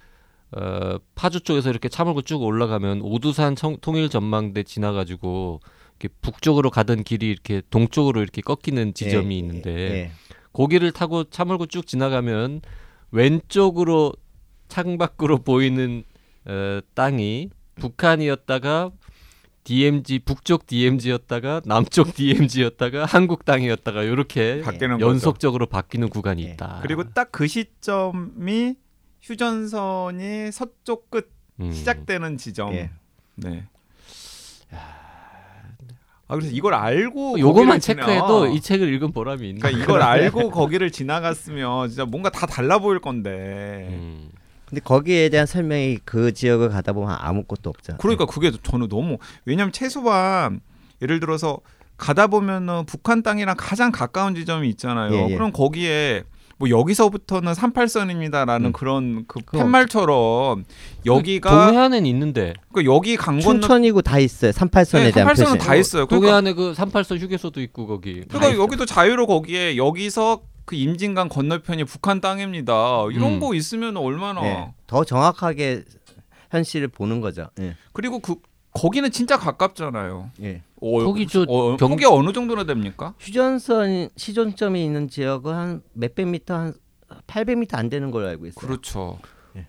[0.52, 5.60] 어, 파주 쪽에서 이렇게 차물고 쭉 올라가면 오두산 청, 통일 전망대 지나가지고
[6.00, 10.12] 이렇게 북쪽으로 가던 길이 이렇게 동쪽으로 이렇게 꺾이는 지점이 예, 있는데 예.
[10.56, 12.62] 고기를 타고 차물고 쭉 지나가면
[13.12, 14.13] 왼쪽으로
[14.70, 16.06] 창밖으로 보이는
[16.46, 18.91] 어, 땅이 북한이었다가
[19.65, 25.10] DMZ 북쪽 DMZ였다가 남쪽 DMZ였다가 한국 땅이었다가 이렇게 바뀌는 거죠.
[25.10, 26.52] 연속적으로 바뀌는 구간이 예.
[26.54, 26.80] 있다.
[26.84, 28.76] 그리고 딱 그 시점이
[29.22, 31.74] 휴전선이 서쪽 끝 음.
[31.74, 32.74] 시작되는 지점.
[32.74, 32.91] 예.
[33.36, 33.68] 네.
[36.28, 39.62] 아 그래서 이걸 알고 요것만 체크해도 이 책을 읽은 보람이 있는.
[39.62, 43.88] 그러니까 이걸 알고 거기를 지나갔으면 진짜 뭔가 다 달라 보일 건데.
[43.92, 44.30] 음.
[44.66, 47.98] 근데 거기에 대한 설명이 그 지역을 가다 보면 아무것도 없잖아.
[47.98, 50.62] 그러니까 그게 저는 너무 왜냐면 최소한
[51.02, 51.60] 예를 들어서
[51.98, 55.14] 가다 보면은 북한 땅이랑 가장 가까운 지점이 있잖아요.
[55.14, 55.34] 예, 예.
[55.36, 56.24] 그럼 거기에
[56.58, 58.72] 뭐 여기서부터는 38선입니다라는 음.
[58.72, 59.39] 그런 그.
[59.46, 60.63] 팻말처럼
[61.06, 64.52] 여기가 동해안엔 있는데 그 여기 강 건너 춘천이고 다 있어요.
[64.52, 65.58] 38선에 네, 대한 38선은 표시.
[65.58, 66.06] 다 있어요.
[66.08, 68.22] 그러니까, 동해안에 그 38선 휴게소도 있고 거기.
[68.28, 68.62] 그러니까 있어요.
[68.62, 73.06] 여기도 자유로 거기에 여기서 그 임진강 건너편이 북한 땅입니다.
[73.12, 73.39] 이런 음.
[73.39, 74.68] 거 있으면 얼마나 예.
[74.88, 75.84] 더 정확하게
[76.52, 77.48] 현실을 보는 거죠.
[77.60, 77.76] 예.
[77.94, 78.36] 그리고 그
[78.76, 80.32] 거기는 진짜 가깝잖아요.
[80.42, 80.62] 예.
[80.82, 83.14] 어, 거기 저 어, 경- 거기 어느 정도나 됩니까?
[83.20, 86.74] 휴전선 시전점이 있는 지역은 한 몇백 미터 한
[87.28, 88.68] 800m 안 되는 걸로 알고 있어요.
[88.68, 89.18] 그렇죠.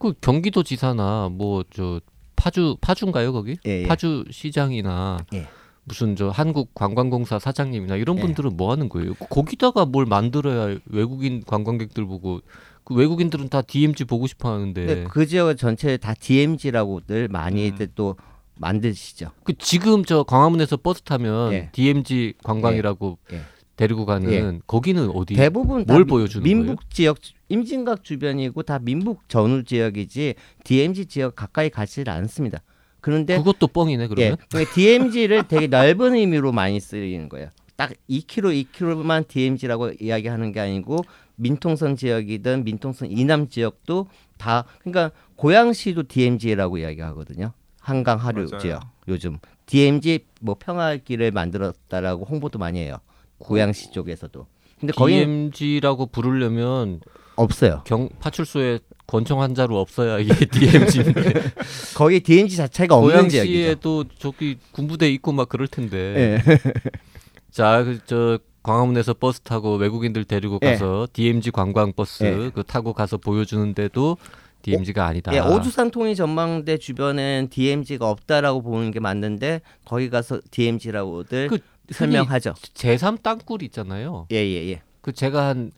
[0.01, 2.01] 그 경기도 지사나 뭐 저
[2.35, 3.57] 파주 파주인가요 거기?
[3.67, 3.87] 예, 예.
[3.87, 5.47] 파주 시장이나 예.
[5.85, 8.23] 무슨 저 한국 관광공사 사장님이나 이런 예.
[8.23, 9.15] 분들은 뭐 하는 거예요?
[9.15, 12.41] 거기다가 뭘 만들어야 외국인 관광객들 보고
[12.83, 18.17] 그 외국인들은 다 DMZ 보고 싶어 하는데 그 지역을 전체 다 DMZ라고들 많이들 또
[18.57, 19.31] 만드시죠.
[19.45, 21.69] 그 지금 저 광화문에서 버스 타면 예.
[21.73, 23.37] DMZ 관광이라고 예.
[23.37, 23.41] 예.
[23.77, 24.59] 데리고 가는 예.
[24.67, 25.35] 거기는 어디?
[25.35, 31.69] 대부분 다뭘 미- 보여주는 민북 지역 임진각 주변이고 다 민북 전후 지역이지 DMZ 지역 가까이
[31.71, 32.63] 가지 않습니다.
[33.01, 34.37] 그런데 그것도 뻥이네 그러면.
[34.57, 37.51] 예, DMZ를 되게 넓은 의미로 많이 쓰이는 거예요.
[37.77, 41.05] 딱 2km, 2km만 DMZ라고 이야기하는 게 아니고
[41.37, 47.53] 민통선 지역이든 민통선 이남 지역도 다 그러니까 고양시도 DMZ라고 이야기하거든요.
[47.87, 48.59] 한강 하류 맞아요.
[48.59, 52.99] 지역 요즘 DMZ 뭐 평화길을 만들었다라고 홍보도 많이 해요.
[53.39, 54.45] 고양시 쪽에서도.
[54.81, 57.01] 근데 거기는 DMZ라고 부르려면
[57.37, 57.83] 없어요.
[57.87, 61.23] 경 파출소에 권총 한 자루 없어야 이게 DMZ인데
[61.95, 63.53] 거기 DMZ 자체가 없는 지역이죠.
[63.53, 65.97] 고양시에도 저기 군부대 있고 막 그럴 텐데.
[65.97, 66.61] 예.
[67.53, 70.73] 자, 그저 광화문에서 버스 타고 외국인들 데리고 예.
[70.73, 72.51] 가서 DMZ 관광 버스 예.
[72.53, 74.17] 그 타고 가서 보여주는데도
[74.63, 75.33] DMZ가 아니다.
[75.35, 81.59] 예, 오두산 통일 전망대 주변엔 DMZ가 없다라고 보는 게 맞는데 거기 가서 DMZ라고들 그
[81.91, 82.55] 설명하죠.
[82.75, 84.27] 제3 땅굴 있잖아요.
[84.33, 84.83] 예, 예, 예.
[85.03, 85.71] 그 제가 한,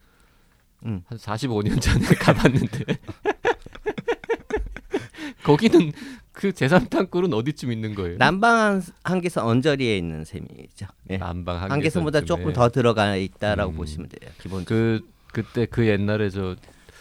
[0.86, 1.02] 음.
[1.06, 2.84] 한 45년 전에 가봤는데
[5.44, 5.92] 거기는
[6.32, 8.16] 그 제3 땅굴은 어디쯤 있는 거예요?
[8.18, 10.86] 남방 한계선 언저리에 있는 셈이죠.
[11.10, 11.18] 예.
[11.18, 12.22] 남방 한계선보다.
[12.22, 13.76] 조금 더 들어가 있다라고 음.
[13.76, 14.30] 보시면 돼요.
[14.40, 14.64] 기본.
[14.64, 15.00] 그
[15.32, 16.56] 그때 그 옛날에 저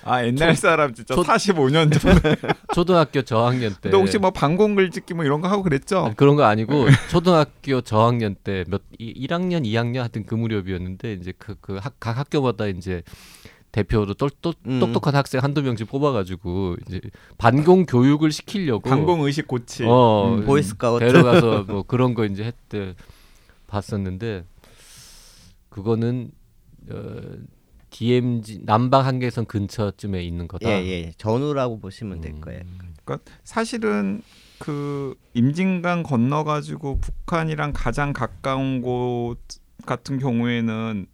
[0.08, 2.14] 아 옛날 사람 진짜 저- 45년 전.
[2.74, 6.06] 초등학교 저학년 때 근데 혹시 뭐 방공글 찍기 뭐 이런 거 하고 그랬죠?
[6.06, 11.94] 아니, 그런 거 아니고 초등학교 저학년 때 몇 1학년 2학년 하여튼 그 무렵이었는데 이제 그그각
[12.02, 13.04] 학교마다 이제
[13.74, 14.80] 대표로 똘, 똘, 음.
[14.80, 17.02] 똑똑한 학생 한두 명씩 뽑아가지고 이제
[17.38, 19.84] 반공 교육을 시키려고 방공 의식 고치.
[19.86, 21.06] 어 음, 보이스카우트.
[21.06, 22.96] 데려가서 뭐 그런 거 이제 했대
[23.68, 24.46] 봤었는데
[25.70, 26.32] 그거는
[26.90, 27.22] 어,
[27.90, 30.70] DMZ 남방 한계선 근처쯤에 있는 거다.
[30.70, 31.12] 예, 예.
[31.18, 32.42] 전후라고 보시면 될 음.
[32.42, 32.62] 거예요.
[33.04, 34.22] 그러니까 사실은
[34.60, 39.38] 그 임진강 건너 가지고 북한이랑 가장 가까운 곳
[39.86, 41.08] 같은 경우에는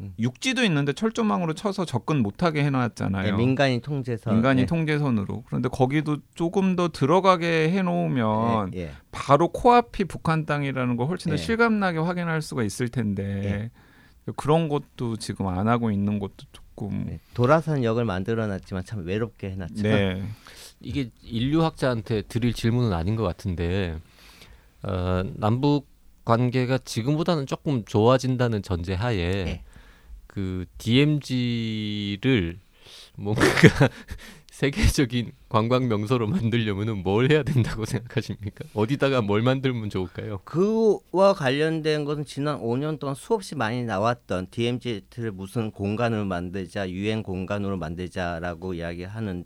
[0.00, 0.14] 음.
[0.18, 3.28] 육지도 있는데 철조망으로 쳐서 접근 못하게 해놨잖아요.
[3.28, 4.34] 예, 민간인 통제선.
[4.34, 4.66] 민간인 예.
[4.66, 5.44] 통제선으로.
[5.46, 8.90] 그런데 거기도 조금 더 들어가게 해놓으면 예, 예.
[9.10, 11.36] 바로 코앞이 북한 땅이라는 걸 훨씬 더 예.
[11.38, 13.70] 실감나게 확인할 수가 있을 텐데
[14.34, 17.20] 그런 것도 지금 안 하고 있는 것도 조금 예.
[17.34, 19.82] 도라산 역을 만들어놨지만 참 외롭게 해놨죠.
[19.82, 20.22] 네.
[20.80, 23.98] 이게 인류학자한테 드릴 질문은 아닌 것 같은데
[24.82, 25.86] 어, 남북
[26.24, 29.64] 관계가 지금보다는 조금 좋아진다는 전제하에 네.
[30.26, 32.58] 그 DMZ를
[33.16, 33.42] 뭔가
[34.56, 38.64] 세계적인 관광 명소로 만들려면은 뭘 해야 된다고 생각하십니까?
[38.72, 40.38] 어디다가 뭘 만들면 좋을까요?
[40.44, 47.76] 그와 관련된 것은 지난 5년 동안 수없이 많이 나왔던 DMZ를 무슨 공간으로 만들자, 유엔 공간으로
[47.76, 49.44] 만들자라고 이야기하는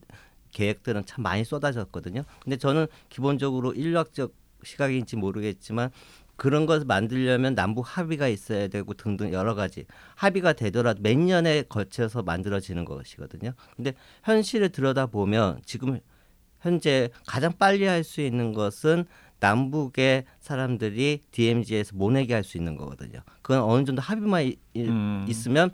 [0.53, 2.23] 계획들은 참 많이 쏟아졌거든요.
[2.45, 5.91] 근데 저는 기본적으로 인류학적 시각인지 모르겠지만
[6.41, 12.23] 그런 것을 만들려면 남북 합의가 있어야 되고 등등 여러 가지 합의가 되더라도 몇 년에 걸쳐서
[12.23, 13.53] 만들어지는 것이거든요.
[13.77, 13.93] 근데
[14.25, 16.01] 현실을 들여다보면 지금
[16.63, 19.05] 현재 가장 빨리 할 수 있는 것은
[19.39, 23.21] 남북의 사람들이 DMZ에서 모내게 할 수 있는 거거든요.
[23.43, 25.27] 그건 어느 정도 합의만 음.
[25.29, 25.71] 있으면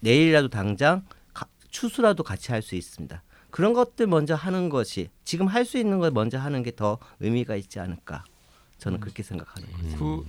[0.00, 3.22] 내일이라도 당장 가- 추수라도 같이 할 수 있습니다.
[3.50, 7.54] 그런 것들 먼저 하는 것이 지금 할 수 있는 걸 먼저 하는 게 더 의미가
[7.54, 8.24] 있지 않을까
[8.80, 9.96] 저는 그렇게 생각하는 거죠.
[9.98, 10.24] 그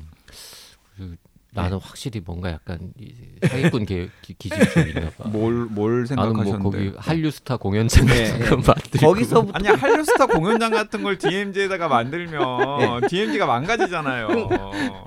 [0.98, 1.16] 그
[1.54, 3.14] 나는 확실히 뭔가 약간 이
[3.46, 5.28] 사기꾼 계 기- 기질이 좀 있나 봐.
[5.28, 6.62] 뭘, 뭘 나는 뭐 생각하셨는데?
[6.92, 11.18] 거기 한류 스타 공연장 네, 같은 거 만들고 거기서부터 아니 한류 스타 공연장 같은 걸
[11.18, 14.30] DMZ에다가 만들면 DMZ가 망가지잖아요.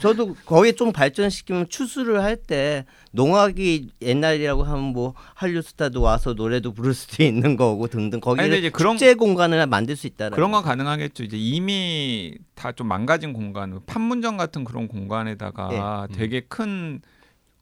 [0.02, 6.72] 저도 거기에 좀 발전시키면 추수를 할 때 농악이 옛날이라고 하면 뭐 한류 스타도 와서 노래도
[6.72, 10.64] 부를 수도 있는 거고 등등 거기를 이제 그런- 축제 공간을 만들 수 있다는 그런 건
[10.64, 11.22] 가능하겠죠.
[11.22, 16.16] 이제 이미 다 좀 망가진 공간, 판문점 같은 그런 공간에다가 네.
[16.18, 17.00] 되게 큰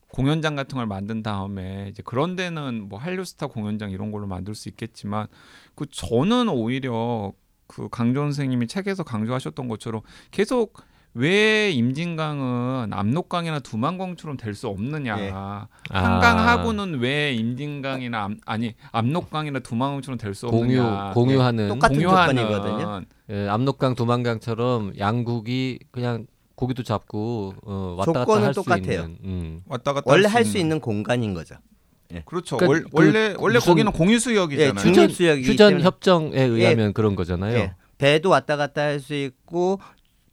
[0.09, 4.55] 공연장 같은 걸 만든 다음에 이제 그런 데는 뭐 한류 스타 공연장 이런 걸로 만들
[4.55, 5.27] 수 있겠지만
[5.75, 7.33] 그 저는 오히려
[7.67, 10.79] 그 강조 선생님이 책에서 강조하셨던 것처럼 계속
[11.15, 15.21] 왜 임진강은 압록강이나 두만강처럼 될 수 없느냐.
[15.21, 15.33] 예.
[15.91, 21.13] 한강하고는 왜 임진강이나 압, 아니 압록강이나 두만강처럼 될수 공유 없느냐.
[21.13, 23.03] 공유 하는 똑같은 공유하는 조건이거든요.
[23.31, 28.93] 예, 압록강 두만강처럼 양국이 그냥 고기도 잡고 어, 왔다 갔다 조건은 할수 똑같아요.
[29.03, 29.19] 있는.
[29.25, 29.61] 음.
[29.69, 31.57] 왔다 갔다 원래 할 수 있는 공간인 거죠.
[32.27, 32.59] 그렇죠.
[32.59, 34.75] 그러니까 월, 그 원래 원래 무슨- 거기는 공유 수역이잖아요.
[34.77, 37.57] 예, 중립 수역이기 휴전 협정에 의하면 그런 거잖아요.
[37.57, 39.81] 예, 배도 왔다 갔다 할 수 있고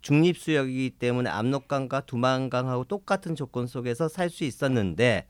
[0.02, 5.28] 중립수역이기 때문에 압록강과 두만강하고 똑같은 조건 속에서 살 수 있었는데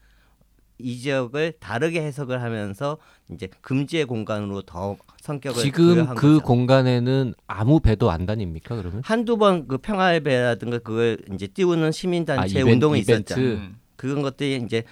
[0.81, 2.97] 이 지역을 다르게 해석을 하면서
[3.31, 6.41] 이제 금지의 공간으로 더 성격을 지금 그 거죠.
[6.41, 9.01] 공간에는 아무 배도 안 다닙니까 그러면?
[9.03, 13.33] 한두 번 그 평화의 배라든가 그걸 이제 띄우는 시민단체 아, 이벤- 운동이 이벤트.
[13.33, 13.41] 있었죠.
[13.41, 13.77] 음.
[13.97, 14.83] 그런 것들이 이제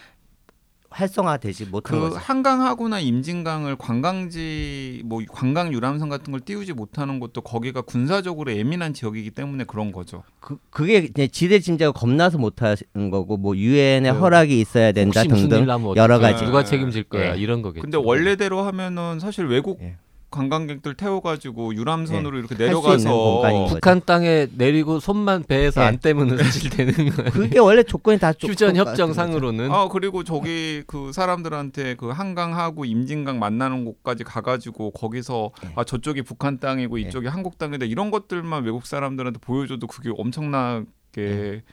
[0.89, 2.17] 활성화되지 못한 그 거죠.
[2.17, 9.31] 한강하고나 임진강을 관광지 뭐 관광 유람선 같은 걸 띄우지 못하는 것도 거기가 군사적으로 예민한 지역이기
[9.31, 10.23] 때문에 그런 거죠.
[10.39, 15.67] 그, 그게 이제 지대 짐작을 겁나서 못하는 거고 뭐 유엔의 그 허락이 있어야 된다 등등
[15.95, 16.19] 여러?
[16.19, 16.45] 가지.
[16.45, 17.39] 누가 책임질 거야 예.
[17.39, 17.81] 이런 거겠죠.
[17.81, 19.97] 근데 원래대로 하면은 사실 외국 예.
[20.29, 23.09] 관광객들 태워가지고 유람선으로 이렇게 수 있는 내려가서
[23.41, 23.73] 거죠.
[23.75, 25.85] 북한 땅에 내리고 손만 배에서 예.
[25.85, 27.31] 안 떼면 사실 되는 거예요.
[27.31, 33.39] 그게 원래 조건이 다 조- 휴전 협정상으로는 아 그리고 저기 그 사람들한테 그 한강하고 임진강
[33.39, 35.69] 만나는 곳까지 가가지고 거기서 예.
[35.75, 41.63] 아 저쪽이 북한 땅이고 이쪽이 한국 땅이다 이런 것들만 외국 사람들한테 보여줘도 그게 엄청나게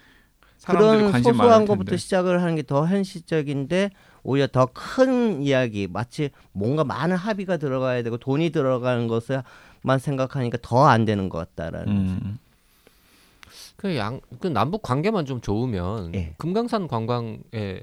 [0.58, 1.96] 사람들이 그런 관심 소소한 것부터.
[1.96, 3.90] 시작을 하는 게 더 현실적인데
[4.24, 10.84] 오히려 더 큰 이야기 마치 뭔가 많은 합의가 들어가야 되고 돈이 들어가는 것을만 생각하니까 더
[10.87, 12.38] 안 되는 것 같다라는 음.
[13.76, 16.34] 그양그 남북 관계만 좀 좋으면 예.
[16.38, 17.38] 금강산 관광에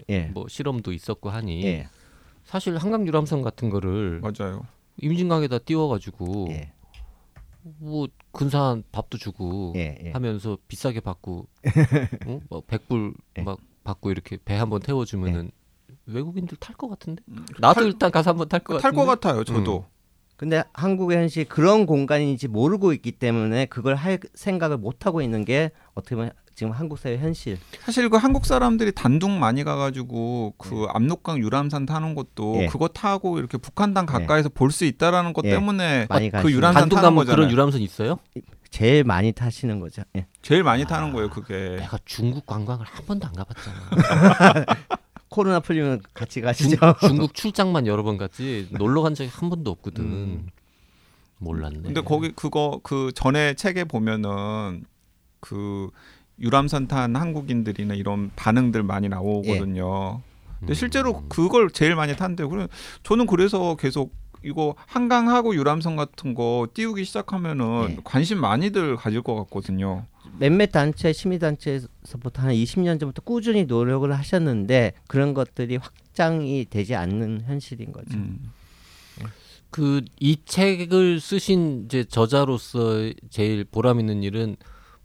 [0.09, 0.25] 예.
[0.33, 1.87] 뭐 실험도 있었고 하니 예.
[2.43, 4.65] 사실 한강 유람선 같은 거를 맞아요.
[4.97, 6.71] 임진강에다 띄워가지고 예.
[7.77, 9.97] 뭐 근사한 밥도 주고 예.
[10.03, 10.11] 예.
[10.11, 11.45] 하면서 비싸게 받고
[12.25, 12.39] 어?
[12.49, 13.43] 뭐 100불 예.
[13.43, 15.51] 막 받고 이렇게 배 한번 태워주면은
[16.05, 19.43] 외국인들 탈 것 같은데 음, 나도 탈- 일단 가서 한번 탈 것 같은데 탈것 같아요.
[19.43, 19.85] 저도.
[20.37, 25.69] 근데 한국의 현실 그런 공간인지 모르고 있기 때문에 그걸 할 생각을 못 하고 있는 게
[25.93, 27.59] 어떻게 보면 지금 한국 사회 현실.
[27.81, 32.65] 사실 그 한국 사람들이 단둥 많이 가가지고 그 압록강 유람선 타는 것도 예.
[32.65, 35.51] 그거 타고 이렇게 북한 땅 가까이서 볼수 있다라는 것 예.
[35.51, 36.51] 때문에 많이 그.
[36.51, 37.35] 유람선 단둥 타는 거잖아요.
[37.35, 38.17] 그런 유람선 있어요?
[38.71, 40.01] 제일 많이 타시는 거죠.
[40.15, 40.25] 예.
[40.41, 41.29] 제일 많이 타는 거예요.
[41.29, 41.77] 그게.
[41.79, 44.65] 내가 중국 관광을 한 번도 안 가봤잖아.
[45.31, 46.77] 코로나 풀리면 같이 중, 가시죠.
[46.99, 50.03] 중 국 출장만 여러 번 갔지 놀러 간 적이 한 번도 없거든.
[50.03, 50.47] 음.
[51.39, 51.79] 몰랐네.
[51.83, 54.83] 근데 거기 그거 그 전에 책에 보면은
[55.39, 55.89] 그
[56.39, 60.21] 유람선 탄 한국인들이나 이런 반응들 많이 나오거든요.
[60.59, 62.49] 근데 실제로 그걸 제일 많이 탄대요.
[62.49, 62.67] 그래
[63.03, 64.13] 저는 그래서 계속
[64.43, 67.97] 이거 한강하고 유람선 같은 거 띄우기 시작하면은 네.
[68.03, 70.05] 관심 많이들 가질 것 같거든요.
[70.41, 77.43] 몇몇 단체 시민 단체에서부터 한 20년 전부터 꾸준히 노력을 하셨는데 그런 것들이 확장이 되지 않는
[77.45, 78.17] 현실인 거죠.
[78.17, 78.51] 음.
[79.69, 84.57] 그 이 책을 쓰신 이제 저자로서 제일 보람 있는 일은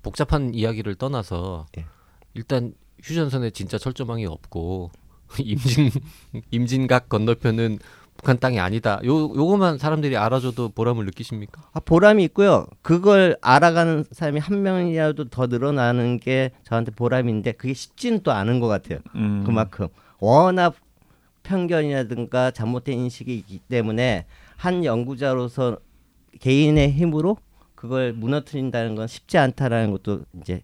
[0.03, 1.85] 복잡한 이야기를 떠나서 예.
[2.35, 4.91] 일단 휴전선에 진짜 철조망이 없고
[5.39, 5.91] 임진
[6.51, 7.79] 임진각 건너편은
[8.27, 9.01] 북한 땅이 아니다.
[9.05, 11.63] 요 요거만 사람들이 알아줘도 보람을 느끼십니까?
[11.73, 12.67] 아, 보람이 있고요.
[12.83, 18.67] 그걸 알아가는 사람이 한 명이라도 더 늘어나는 게 저한테 보람인데 그게 쉽지는 또 않은 것
[18.67, 18.99] 같아요.
[19.15, 19.45] 음.
[19.47, 19.87] 그만큼
[20.19, 20.75] 워낙
[21.45, 25.79] 편견이라든가 잘못된 인식이 있기 때문에 한 연구자로서
[26.41, 27.37] 개인의 힘으로
[27.77, 30.63] 그걸 무너뜨린다는 건 쉽지 않다라는 것도 이제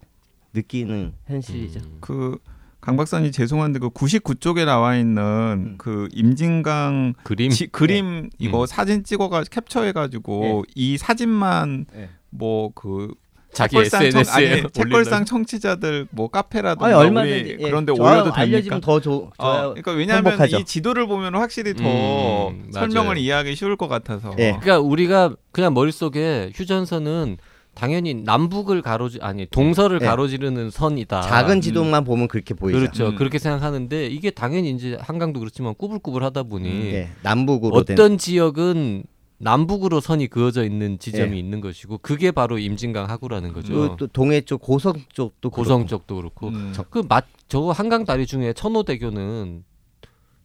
[0.52, 1.78] 느끼는 현실이죠.
[1.78, 1.98] 음.
[2.00, 2.38] 그
[2.82, 5.74] 강 박사님 죄송한데 그 99쪽에 나와 있는 음.
[5.78, 8.66] 그 임진강 그림 지, 그림 이거 음.
[8.66, 12.10] 사진 찍어가 캡처해 가지고 이 사진만 네.
[12.30, 13.14] 뭐그
[13.52, 18.80] 자기 SNS에 책걸상 청취자들 뭐 카페라든가 아니 우리 얼마든지 예, 그런데 저 올려도 됩니까?
[18.80, 19.12] 더 좋.
[19.12, 19.60] 어, 좋아요.
[19.74, 20.58] 그러니까 왜냐하면 행복하죠.
[20.58, 23.18] 이 지도를 보면 확실히 더 음, 설명을.
[23.18, 24.34] 이해하기 쉬울 것 같아서.
[24.38, 24.58] 예.
[24.60, 27.36] 그러니까 우리가 그냥 머릿 속에 휴전선은
[27.74, 30.06] 당연히 남북을 가로지 아니 동서를 네.
[30.06, 31.22] 가로지르는 선이다.
[31.22, 32.78] 작은 지도만 보면 그렇게 보이죠.
[32.78, 33.08] 그렇죠.
[33.08, 33.16] 음.
[33.16, 39.04] 그렇게 생각하는데 이게 당연히 이제 한강도 그렇지만 꾸불꾸불하다 보니 예, 남북으로 된 어떤 지역은
[39.38, 41.38] 남북으로 선이 그어져 있는 지점이 예.
[41.40, 43.72] 있는 것이고 그게 바로 임진강 하구라는 거죠.
[43.72, 45.88] 그리고 또 동해 쪽 고성 쪽도 고성 그렇고.
[45.88, 46.72] 쪽도 그렇고 음.
[46.90, 49.64] 그맛 저거 한강 다리 중에 천호대교는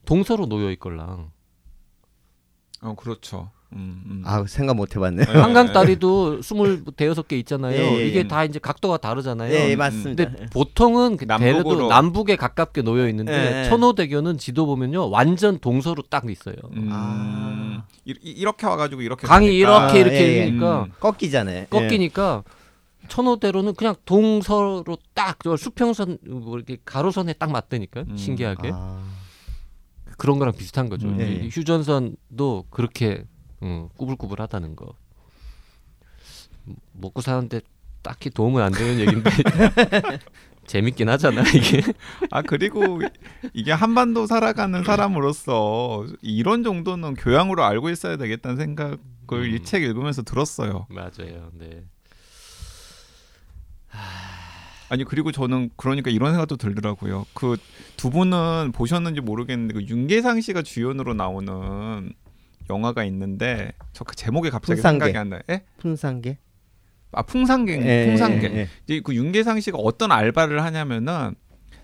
[0.05, 1.31] 동서로 놓여 있걸랑
[2.81, 3.51] 어 그렇죠.
[3.73, 4.21] 음, 음.
[4.25, 5.25] 아 생각 못 해봤네.
[5.25, 5.31] 네.
[5.39, 7.75] 한강 다리도 스물 대여섯 개 있잖아요.
[7.75, 8.27] 예, 예, 이게 예.
[8.27, 9.53] 다 이제 각도가 다르잖아요.
[9.53, 10.23] 예, 예, 음, 맞습니다.
[10.25, 11.63] 근데 보통은 그 남북으로.
[11.63, 13.69] 대래도 남북에 가깝게 놓여 있는데 예, 예.
[13.69, 16.55] 천호대교는 지도 보면요 완전 동서로 딱 있어요.
[16.75, 16.89] 음.
[16.91, 17.83] 아.
[18.05, 19.89] 이, 이- 이렇게 와가지고 이렇게 강이 가니까.
[19.91, 20.45] 이렇게 이렇게 아, 예, 예.
[20.45, 20.91] 되니까 음.
[20.99, 21.57] 꺾이잖아요.
[21.61, 21.67] 예.
[21.69, 22.43] 꺾이니까
[23.09, 28.17] 천호대로는 그냥 동서로 딱저 수평선 뭐 이렇게 가로선에 딱 맞다니까 음.
[28.17, 29.01] 신기하게 아,
[30.17, 31.07] 그런 거랑 비슷한 거죠.
[31.07, 31.19] 음.
[31.19, 31.49] 이 예.
[31.51, 33.23] 휴전선도 그렇게
[33.63, 34.93] 음, 꾸불꾸불하다는 거
[36.93, 37.61] 먹고 사는데
[38.01, 39.29] 딱히 도움은 안 되는 얘기인데
[40.67, 41.81] 재밌긴 하잖아 이게.
[42.29, 43.01] 아 그리고
[43.53, 48.97] 이게 한반도 살아가는 사람으로서 이런 정도는 교양으로 알고 있어야 되겠다는 생각을
[49.31, 49.55] 음.
[49.55, 50.87] 이책 읽으면서 들었어요.
[50.89, 51.51] 맞아요.
[51.53, 51.83] 네.
[54.89, 57.25] 아니 그리고 저는 그러니까 이런 생각도 들더라고요.
[57.33, 57.55] 그
[57.97, 62.13] 두 분은 보셨는지 모르겠는데 그 윤계상 씨가 주연으로 나오는
[62.69, 65.05] 영화가 있는데 저 그 제목이 갑자기 풍산개.
[65.05, 65.41] 생각이 안 나요.
[65.49, 65.63] 예?
[65.79, 66.37] 풍산개.
[67.13, 68.47] 아 풍산개, 예, 풍산개.
[68.51, 68.67] 예, 예.
[68.85, 71.35] 이제 그 윤계상 씨가 어떤 알바를 하냐면은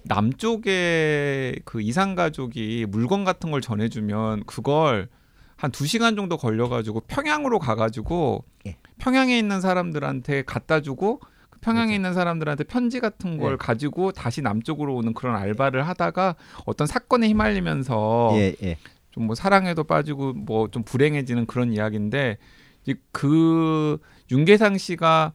[0.06, 5.08] 남쪽에 그 이상 가족이 물건 같은 걸 전해주면 그걸
[5.56, 8.76] 한 두 시간 정도 걸려가지고 평양으로 가가지고 예.
[8.98, 11.20] 평양에 있는 사람들한테 갖다 주고
[11.50, 11.96] 그 평양에 그렇죠.
[11.96, 13.56] 있는 사람들한테 편지 같은 걸 예.
[13.58, 18.78] 가지고 다시 남쪽으로 오는 그런 알바를 하다가 어떤 사건에 휘말리면서 예, 예.
[19.14, 22.38] 좀 뭐 사랑에도 빠지고 뭐 좀 불행해지는 그런 이야기인데
[22.84, 23.98] 이제 그
[24.32, 25.34] 윤계상 씨가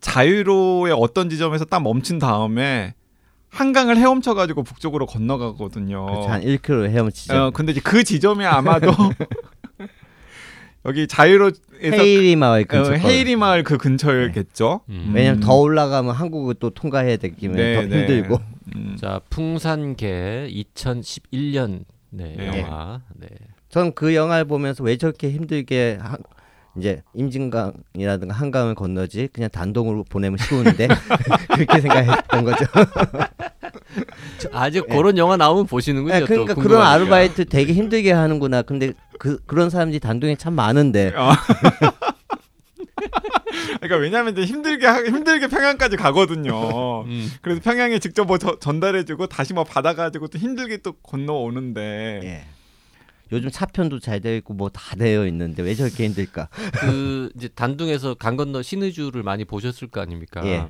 [0.00, 2.94] 자유로의 어떤 지점에서 딱 멈춘 다음에
[3.48, 6.06] 한강을 헤엄쳐 가지고 북쪽으로 건너가거든요.
[6.06, 6.28] 그렇죠.
[6.28, 7.34] 한 1km 헤엄치죠.
[7.36, 8.92] 어, 근데 이제 그 지점이 아마도
[10.86, 12.92] 여기 자유로에서 헤이리 마을 어, 근처.
[12.94, 14.80] 헤이리 마을 그 근처였겠죠.
[14.88, 15.12] 음.
[15.14, 15.40] 왜냐면 음.
[15.40, 18.40] 더 올라가면 한국을 또 통과해야 되기 때문에 더 힘들고.
[18.76, 18.96] 음.
[18.98, 22.62] 자 풍산개 2011년 네, 네.
[22.62, 23.00] 영화.
[23.14, 23.28] 네.
[23.68, 26.16] 전 그 영화를 보면서 왜 저렇게 힘들게 한,
[26.76, 30.88] 이제 임진강이라든가 한강을 건너지 그냥 단독으로 보내면 쉬운데
[31.54, 32.64] 그렇게 생각했던 거죠.
[34.52, 36.14] 아직 그런 영화 나오면 보시는군요.
[36.14, 36.82] 네, 또 그러니까 그런.
[36.82, 38.62] 아르바이트 되게 힘들게 하는구나.
[38.62, 41.32] 근데 그 그런 사람들이 단둥에 참 많은데 어.
[43.90, 47.02] 그러니까 왜냐하면 이제 힘들게 하, 힘들게 평양까지 가거든요.
[47.10, 47.28] 음.
[47.42, 52.44] 그래서 평양에 직접 뭐 저- 전달해주고 다시 뭐 받아가지고 또 힘들게 또 건너오는데 예.
[53.32, 56.48] 요즘 차편도 잘 되어 있고 뭐 다 되어 있는데 왜 저렇게 힘들까?
[56.80, 60.40] 그 이제 단둥에서 강 건너 신의주를 많이 보셨을 거 아닙니까?
[60.46, 60.68] 예.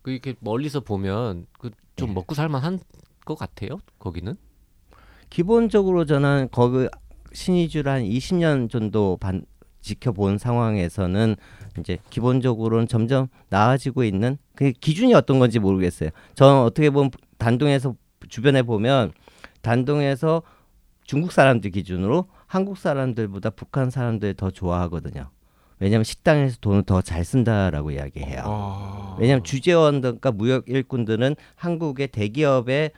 [0.00, 2.12] 그 이렇게 멀리서 보면 그좀 예.
[2.14, 2.80] 먹고 살만한
[3.26, 3.80] 것 같아요.
[3.98, 4.34] 거기는.
[5.28, 6.88] 기본적으로 저는 거기
[7.32, 9.44] 신의주를 한 20년 정도 반,
[9.82, 11.36] 지켜본 상황에서는
[11.80, 16.10] 이제 기본적으로는 점점 나아지고 있는 그 기준이 어떤 건지 모르겠어요.
[16.34, 17.94] 저는 어떻게 보면 단동에서
[18.28, 19.12] 주변에 보면
[19.62, 20.42] 단동에서
[21.04, 25.30] 중국 사람들 기준으로 한국 사람들보다 북한 사람들 더 좋아하거든요.
[25.78, 28.42] 왜냐하면 식당에서 돈을 더 잘 쓴다라고 이야기해요.
[28.46, 29.16] 와.
[29.18, 32.92] 왜냐하면 주재원들과 무역 일꾼들은 한국의 대기업의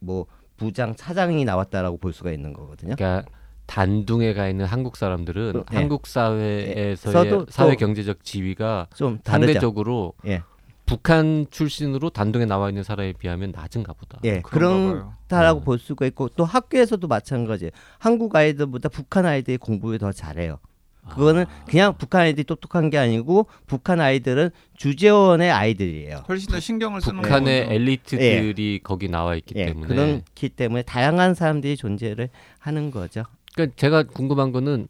[0.00, 0.26] 뭐
[0.56, 2.96] 부장 차장이 나왔다라고 볼 수가 있는 거거든요.
[2.96, 3.28] 그러니까
[3.66, 5.76] 단둥에 가 있는 한국 사람들은 네.
[5.76, 9.46] 한국 사회에서의 서도 사회 또- 경제적 지위가 좀 다르죠.
[9.52, 10.42] 상대적으로 예.
[10.86, 14.18] 북한 출신으로 단둥에 나와 있는 사람에 비하면 낮은가 보다.
[14.24, 15.64] 예, 그렇다라고 음.
[15.64, 17.70] 볼 수가 있고 또 학교에서도 마찬가지예요.
[17.98, 20.58] 한국 아이들보다 북한 아이들이 공부를 더 잘해요.
[21.08, 21.64] 그거는 아.
[21.66, 26.24] 그냥 북한 아이들이 똑똑한 게 아니고 북한 아이들은 주재원의 아이들이에요.
[26.28, 27.74] 훨씬 더 신경을 쓰는 북한의 거죠.
[27.74, 33.24] 엘리트들이 거기 나와 있기 예, 때문에 그렇기 때문에 다양한 사람들이 존재를 하는 거죠.
[33.54, 34.88] 그러니까 제가 궁금한 거는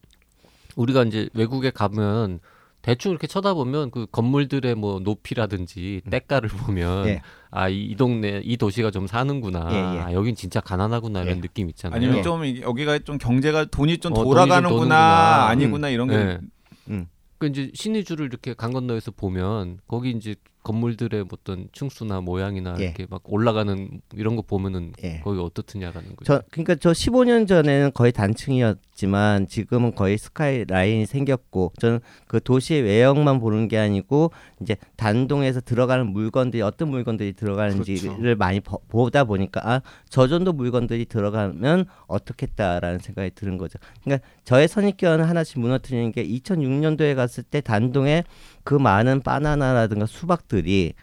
[0.76, 2.40] 우리가 이제 외국에 가면
[2.82, 7.22] 대충 이렇게 쳐다보면 그 건물들의 뭐 높이라든지 때가를 보면 예.
[7.50, 10.00] 아이 동네 이 도시가 좀 사는구나 예, 예.
[10.02, 11.40] 아, 여긴 진짜 가난하구나 이런 예.
[11.40, 11.96] 느낌 있잖아요.
[11.96, 12.22] 아니면 예.
[12.22, 15.46] 좀 이- 여기가 좀 경제가 돈이 좀 어, 돈이 좀 돌아가는구나.
[15.46, 16.38] 아니구나 이런 게 예.
[16.90, 17.06] 음.
[17.38, 20.34] 그 이제 신의주를 이렇게 강 건너에서 보면 거기 이제
[20.64, 22.86] 건물들의 어떤 층수나 모양이나 예.
[22.86, 25.20] 이렇게 막 올라가는 이런 거 보면은 예.
[25.22, 26.24] 거기 어떻느냐라는 거죠.
[26.24, 32.82] 저 그러니까 저 15년 전에는 거의 단층이었지만 지금은 거의 스카이 라인이 생겼고 저는 그 도시의
[32.82, 38.36] 외형만 보는 게 아니고 이제 단동에서 들어가는 물건들이 어떤 물건들이 들어가는지를 그렇죠.
[38.38, 39.80] 많이 보, 보다 보니까 아
[40.14, 43.78] 저 정도 물건들이 들어가면 어떻겠다라는 생각이 드는 거죠.
[44.04, 48.22] 그러니까 저의 선입견을 하나씩 무너뜨리는 게 2006년도에 갔을 때 단동에
[48.64, 50.94] 그 많은 바나나라든가 수박들이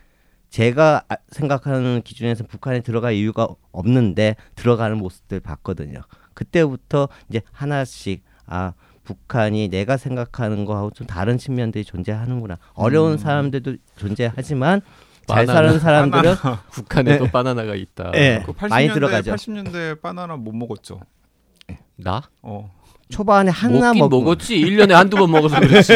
[0.49, 6.01] 제가 아- 생각하는 기준에서 북한에 들어갈 이유가 없는데 들어가는 모습들 봤거든요.
[6.34, 12.57] 그때부터 이제 하나씩 아 북한이 내가 생각하는 거하고 좀 다른 측면들이 존재하는구나.
[12.74, 13.18] 어려운 음.
[13.18, 14.82] 사람들도 존재하지만
[15.28, 15.53] 잘 바나나.
[15.68, 16.36] 사는 사람들은
[16.72, 17.32] 북한에도 네.
[17.32, 18.12] 바나나가 있다.
[18.16, 18.43] 예.
[18.45, 19.32] 그 많이 80년대 들어가죠.
[19.34, 20.99] 80년대 바나나 못 먹었죠.
[21.95, 22.24] 나?
[22.41, 22.74] 어.
[23.12, 24.55] 초반에 하나 먹긴 먹고 먹었지.
[24.55, 25.93] 1년에 한두 번 먹어서 그렇지.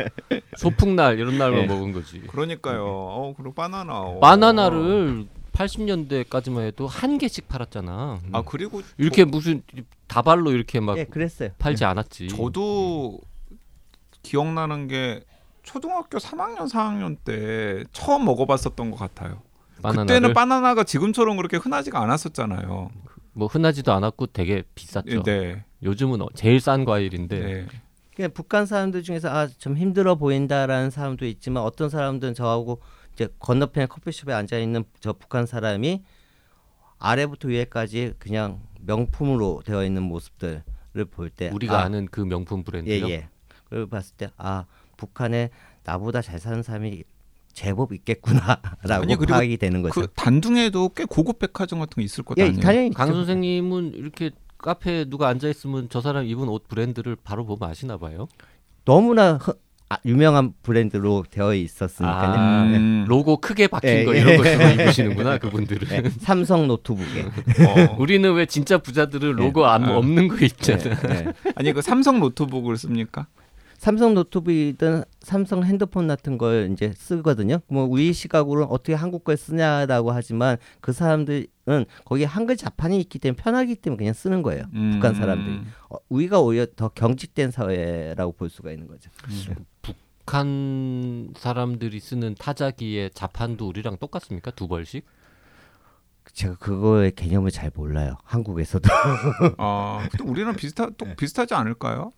[0.56, 1.66] 소풍날 이런 날만 예.
[1.66, 2.20] 먹은 거지.
[2.22, 2.84] 그러니까요.
[2.86, 4.00] 어, 그리고 바나나.
[4.00, 4.20] 어.
[4.20, 8.20] 바나나를 80년대까지만 해도 한 개씩 팔았잖아.
[8.32, 9.62] 아 그리고 이렇게 무슨
[10.06, 11.50] 다발로 이렇게 막 예, 그랬어요.
[11.58, 12.28] 팔지 않았지.
[12.28, 13.20] 저도
[14.22, 15.22] 기억나는 게
[15.62, 19.42] 초등학교 3학년 4학년 때 처음 먹어봤었던 것 같아요.
[19.82, 22.90] 바나나를 그때는 바나나가 지금처럼 그렇게 흔하지가 않았었잖아요.
[23.34, 25.22] 뭐 흔하지도 않았고 되게 비쌌죠.
[25.22, 25.64] 네.
[25.84, 27.66] 요즘은 어- 제일 싼 과일인데 네.
[28.16, 32.80] 그냥 북한 사람들 중에서 아 좀 힘들어 보인다라는 사람도 있지만 어떤 사람들은 저하고
[33.12, 36.02] 이제 건너편에 커피숍에 앉아 있는 저 북한 사람이
[36.98, 40.62] 아래부터 위에까지 그냥 명품으로 되어 있는 모습들을
[41.10, 43.06] 볼 때 우리가 아, 아, 는그 명품 브랜드요.
[43.08, 43.28] 예 예
[43.64, 44.64] 그걸 봤을 때 아
[44.96, 45.50] 북한에
[45.84, 47.02] 나보다 잘 사는 사람이
[47.52, 50.00] 제법 있겠구나라고 아니, 파악이 되는 거죠.
[50.00, 52.60] 그 단둥에도 꽤 고급 백화점 같은 거 있을 것 예, 아니에요.
[52.60, 53.16] 당연히 강 있죠.
[53.16, 54.30] 선생님은 이렇게
[54.68, 58.28] 카페에 누가 앉아 있으면 저 사람 입은 옷 브랜드를 바로 보면 아시나 봐요.
[58.86, 59.52] 너무나 허-
[59.90, 62.32] 아, 유명한 브랜드로 되어 있었으니까요.
[62.34, 63.04] 아, 음.
[63.06, 64.20] 로고 크게 박힌 예, 거 예.
[64.20, 65.88] 이런 거 주로 입으시는구나 그분들은.
[66.06, 67.96] 예, 삼성 노트북에 어.
[68.00, 69.98] 우리는 왜 진짜 부자들은 로고 안 아.
[69.98, 70.82] 없는 거 입잖아.
[71.10, 71.32] 예, 예.
[71.56, 73.26] 아니 그 삼성 노트북을 씁니까?
[73.84, 77.58] 삼성 노트북이든 삼성 핸드폰 같은 걸 이제 쓰거든요.
[77.68, 83.36] 뭐 우리 시각으로는 어떻게 한국 걸 쓰냐라고 하지만 그 사람들은 거기에 한글 자판이 있기 때문에
[83.36, 84.64] 편하기 때문에 그냥 쓰는 거예요.
[84.72, 84.92] 음.
[84.92, 85.60] 북한 사람들이.
[85.90, 89.10] 어, 우리가 오히려 더 경직된 사회라고 볼 수가 있는 거죠.
[89.82, 94.50] 북한 사람들이 쓰는 타자기의 자판도 우리랑 똑같습니까?
[94.52, 95.04] 두 벌씩?
[96.32, 98.16] 제가 그거의 개념을 잘 몰라요.
[98.24, 98.88] 한국에서도.
[99.58, 101.16] 아, 근데 우리랑 비슷하 또 네.
[101.16, 102.12] 비슷하지 않을까요?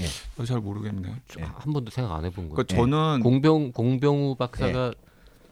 [0.00, 0.06] 예.
[0.42, 1.14] 어, 잘 모르겠네요.
[1.28, 2.54] 저- 한 번도 생각 안 해본 거.
[2.56, 4.92] 그러니까 요 저는 공병 공병우 박사가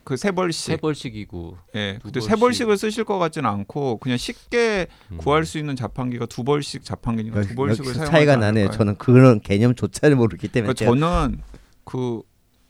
[0.04, 2.40] 그세세 벌씩, 벌씩이고 예, 두 근데 세 벌씩.
[2.66, 5.18] 벌씩을 쓰실 것 같지는 않고 그냥 쉽게 음.
[5.18, 8.70] 구할 수 있는 자판기가 두 벌씩 자판기니까 두 벌씩을 여기서 사용하지 차이가 나네요.
[8.70, 11.42] 저는 그런 개념조차를 모르기 때문에 그러니까 저는
[11.84, 12.22] 그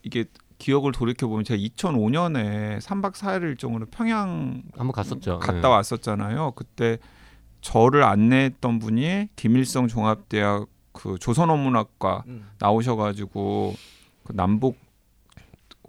[0.02, 0.24] 이게
[0.58, 5.38] 기억을 돌이켜 보면 제가 2005년에 3박 4일 일정으로 평양 한번 갔었죠.
[5.38, 5.72] 갔다 예.
[5.72, 6.52] 왔었잖아요.
[6.56, 6.98] 그때
[7.60, 10.66] 저를 안내했던 분이 김일성 종합대학
[10.98, 12.48] 그 조선어문학과 음.
[12.58, 13.72] 나오셔가지고
[14.24, 14.76] 그 남북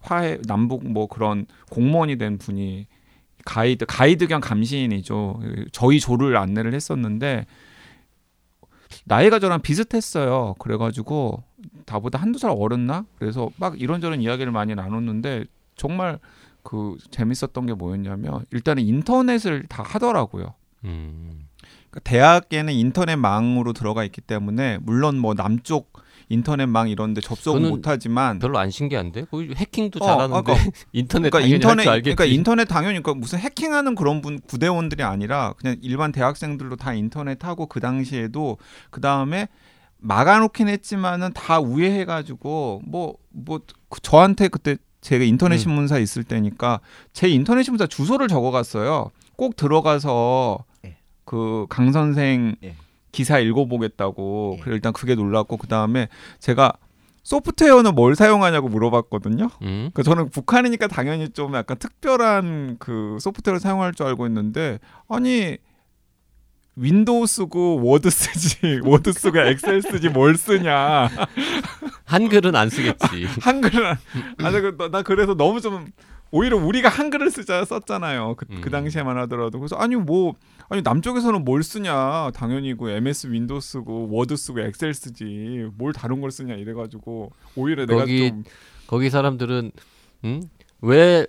[0.01, 2.85] 화해 남북 뭐 그런 공무원이 된 분이
[3.43, 5.39] 가이드 가이드 겸 감시인이죠.
[5.71, 7.47] 저희 조를 안내를 했었는데
[9.05, 10.53] 나이가 저랑 비슷했어요.
[10.59, 11.41] 그래가지고
[11.87, 13.05] 나보다 한두 살 어렸나?
[13.17, 15.45] 그래서 막 이런저런 이야기를 많이 나눴는데
[15.75, 16.19] 정말
[16.61, 20.53] 그 재밌었던 게 뭐였냐면 일단은 인터넷을 다 하더라고요.
[20.83, 21.48] 음.
[21.89, 25.91] 그러니까 대학에는 인터넷망으로 들어가 있기 때문에 물론 뭐 남쪽
[26.31, 29.25] 인터넷망 이런데 접속은 못하지만 별로 안 신기한데?
[29.31, 31.83] 거기 해킹도 어, 잘하는데 그러니까- 인터넷 그러니까 당연히 인터넷.
[32.03, 37.43] 그러니까 인터넷 당연히 그러니까 무슨 해킹하는 그런 분 구대원들이 아니라 그냥 일반 대학생들도 다 인터넷
[37.43, 38.57] 하고 그 당시에도
[38.91, 39.47] 그 다음에
[39.97, 43.61] 막아놓긴 했지만은 다 우회해가지고 뭐뭐
[44.03, 45.57] 저한테 그때 제가 인터넷 음.
[45.57, 46.79] 신문사 있을 때니까
[47.11, 49.09] 제 인터넷 신문사 주소를 적어갔어요.
[49.35, 50.97] 꼭 들어가서 예.
[51.29, 52.75] 그 강 선생 예.
[53.11, 54.63] 기사 읽어보겠다고 예.
[54.63, 56.07] 그 일단 그게 놀랐고 그 다음에
[56.39, 56.73] 제가
[57.21, 59.49] 소프트웨어는 뭘 사용하냐고 물어봤거든요.
[59.61, 59.91] 음.
[59.93, 65.57] 그 저는 북한이니까 당연히 좀 약간 특별한 그 소프트웨어를 사용할 줄 알고 있는데 아니
[66.75, 71.09] Windows 쓰고 Word 쓰지 Word 쓰고 Excel 쓰지 뭘 쓰냐
[72.05, 73.25] 한글은 안 쓰겠지.
[73.41, 73.97] 한글은 안-
[74.39, 75.87] 아니 그, 나 그래서 너무 좀
[76.31, 78.71] 오히려 우리가 한글을 쓰자 썼잖아요 그, 그 음.
[78.71, 80.35] 당시에만 하더라도 그래서 아니 뭐
[80.69, 86.21] 아니 남쪽에서는 뭘 쓰냐 당연히 그 MS Windows 쓰고 Word 쓰고 Excel 쓰지 뭘 다른
[86.21, 88.43] 걸 쓰냐 이래가지고 오히려 내가 거기 좀
[88.87, 89.71] 거기 사람들은
[90.25, 90.43] 음?
[90.81, 91.25] 왜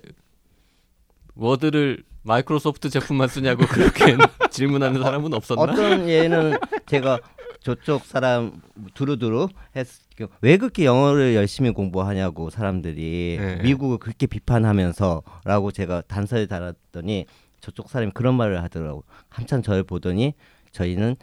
[1.35, 4.15] 워드를 마이크로소프트 제품만 쓰냐고 그렇게
[4.51, 5.61] 질문하는 사람은 없었나?
[5.61, 7.19] 어떤 예는 제가
[7.61, 8.61] 저쪽 사람
[8.93, 10.01] 두루두루 했
[10.41, 13.55] 왜 그렇게 영어를 열심히 공부하냐고 사람들이 네.
[13.63, 17.25] 미국을 그렇게 비판하면서라고 제가 단서를 달았더니
[17.59, 20.33] 저쪽 사람이 그런 말을 하더라고 한참 저를 보더니
[20.71, 21.15] 저희는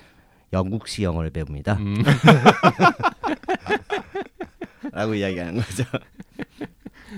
[0.53, 2.03] 영국식 영어를 배웁니다 음.
[4.93, 5.85] 라고 이야기하는 거죠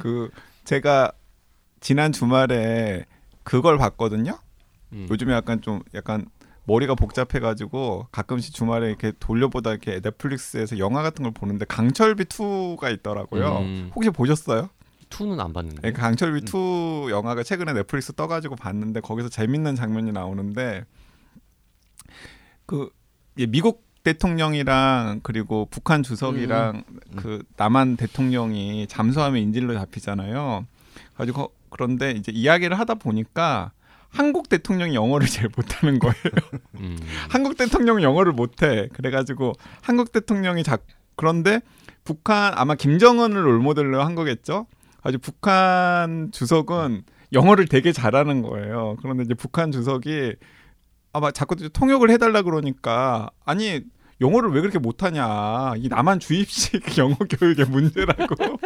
[0.01, 0.31] 그
[0.65, 1.13] 제가
[1.81, 3.07] 지난 주말에
[3.43, 4.39] 그걸 봤거든요.
[4.93, 5.07] 음.
[5.11, 6.27] 요즘에 약간 좀 약간
[6.65, 13.59] 머리가 복잡해가지고 가끔씩 주말에 이렇게 돌려보다 이렇게 넷플릭스에서 영화 같은 걸 보는데 강철비 2가 있더라고요.
[13.59, 13.91] 음.
[13.95, 14.69] 혹시 보셨어요?
[15.09, 15.81] 투는 안 봤는데.
[15.83, 17.07] 네, 강철비 음.
[17.09, 20.85] 2 영화가 최근에 넷플릭스 떠가지고 봤는데 거기서 재밌는 장면이 나오는데
[22.67, 22.91] 그
[23.39, 27.01] 예, 미국 대통령이랑 그리고 북한 주석이랑 음.
[27.17, 30.67] 그 남한 대통령이 잠수함에 인질로 잡히잖아요.
[31.17, 33.73] 가지고 그런데 이제 이야기를 하다 보니까
[34.11, 36.15] 한국 대통령이 영어를 제일 못하는 거예요.
[36.81, 36.99] 음.
[37.31, 38.89] 한국 대통령은 영어를 못해.
[38.93, 39.53] 그래가지고
[39.83, 40.79] 한국 대통령이 자
[41.17, 41.61] 그런데
[42.05, 44.67] 북한 아마 김정은을 롤모델로 한 거겠죠.
[45.03, 47.03] 아주 북한 주석은
[47.33, 48.97] 영어를 되게 잘하는 거예요.
[49.01, 50.35] 그런데 이제 북한 주석이
[51.13, 53.83] 아마 자꾸 통역을 해달라 그러니까 아니
[54.21, 58.59] 영어를 왜 그렇게 못하냐 이 남한 주입식 영어 교육의 문제라고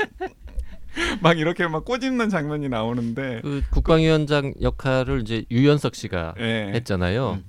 [1.23, 6.73] 막 이렇게 막 꼬집는 장면이 나오는데 그 국방위원장 역할을 이제 유연석 씨가 예.
[6.75, 7.39] 했잖아요.
[7.43, 7.45] 음.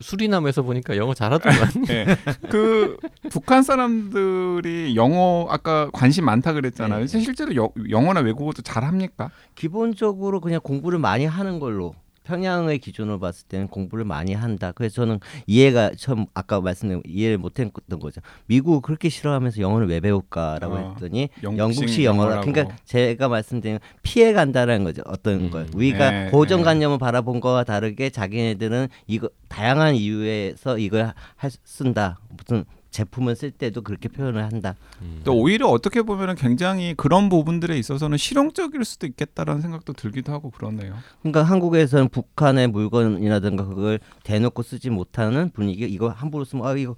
[0.00, 1.58] 수리남에서 보니까 영어 잘하더만.
[1.90, 2.06] 예.
[2.50, 2.96] 그
[3.30, 7.06] 북한 사람들이 영어 아까 관심 많다 그랬잖아요.
[7.06, 7.20] 네.
[7.20, 9.30] 실제로 여- 영어나 외국어도 잘 합니까?
[9.56, 11.94] 기본적으로 그냥 공부를 많이 하는 걸로
[12.28, 14.72] 평양의 기준으로 봤을 때는 공부를 많이 한다.
[14.72, 18.20] 그래서 저는 이해가 처음 아까 말씀드린 이해를 못했던 거죠.
[18.46, 22.32] 미국 그렇게 싫어하면서 영어를 왜 배울까라고 어, 했더니 영국식 영어라.
[22.32, 22.52] 영어라고.
[22.52, 25.02] 그러니까 제가 말씀드린 피해 간다라는 거죠.
[25.06, 25.50] 어떤 음.
[25.50, 32.18] 걸 우리가 네, 고정관념을 바라본 거와 다르게 자기네들은 이거 다양한 이유에서 이걸 할, 쓴다.
[32.36, 34.74] 무슨 제품을 쓸 때도 그렇게 표현을 한다.
[35.02, 35.20] 음.
[35.24, 40.94] 또 오히려 어떻게 보면 굉장히 그런 부분들에 있어서는 실용적일 수도 있겠다라는 생각도 들기도 하고 그러네요.
[41.20, 46.96] 그러니까 한국에서는 북한의 물건이라든가 그걸 대놓고 쓰지 못하는 분위기 이거 함부로 쓰면 아 이거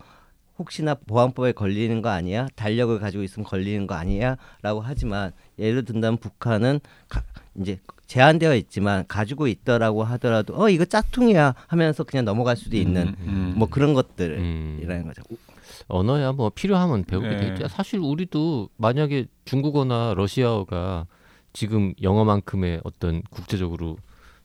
[0.61, 6.81] 혹시나 보안법에 걸리는 거 아니야 달력을 가지고 있으면 걸리는 거 아니야라고 하지만 예를 든다면 북한은
[7.09, 7.23] 가,
[7.59, 13.27] 이제 제한되어 있지만 가지고 있더라고 하더라도 어 이거 짝퉁이야 하면서 그냥 넘어갈 수도 있는 음,
[13.27, 13.53] 음.
[13.57, 13.95] 뭐 그런 음.
[13.95, 15.23] 것들이라는 거죠.
[15.89, 17.37] 언어야 뭐 필요하면 배우게 네.
[17.37, 17.69] 돼 있죠.
[17.69, 21.07] 사실 우리도 만약에 중국어나 러시아어가
[21.53, 23.97] 지금 영어만큼의 어떤 국제적으로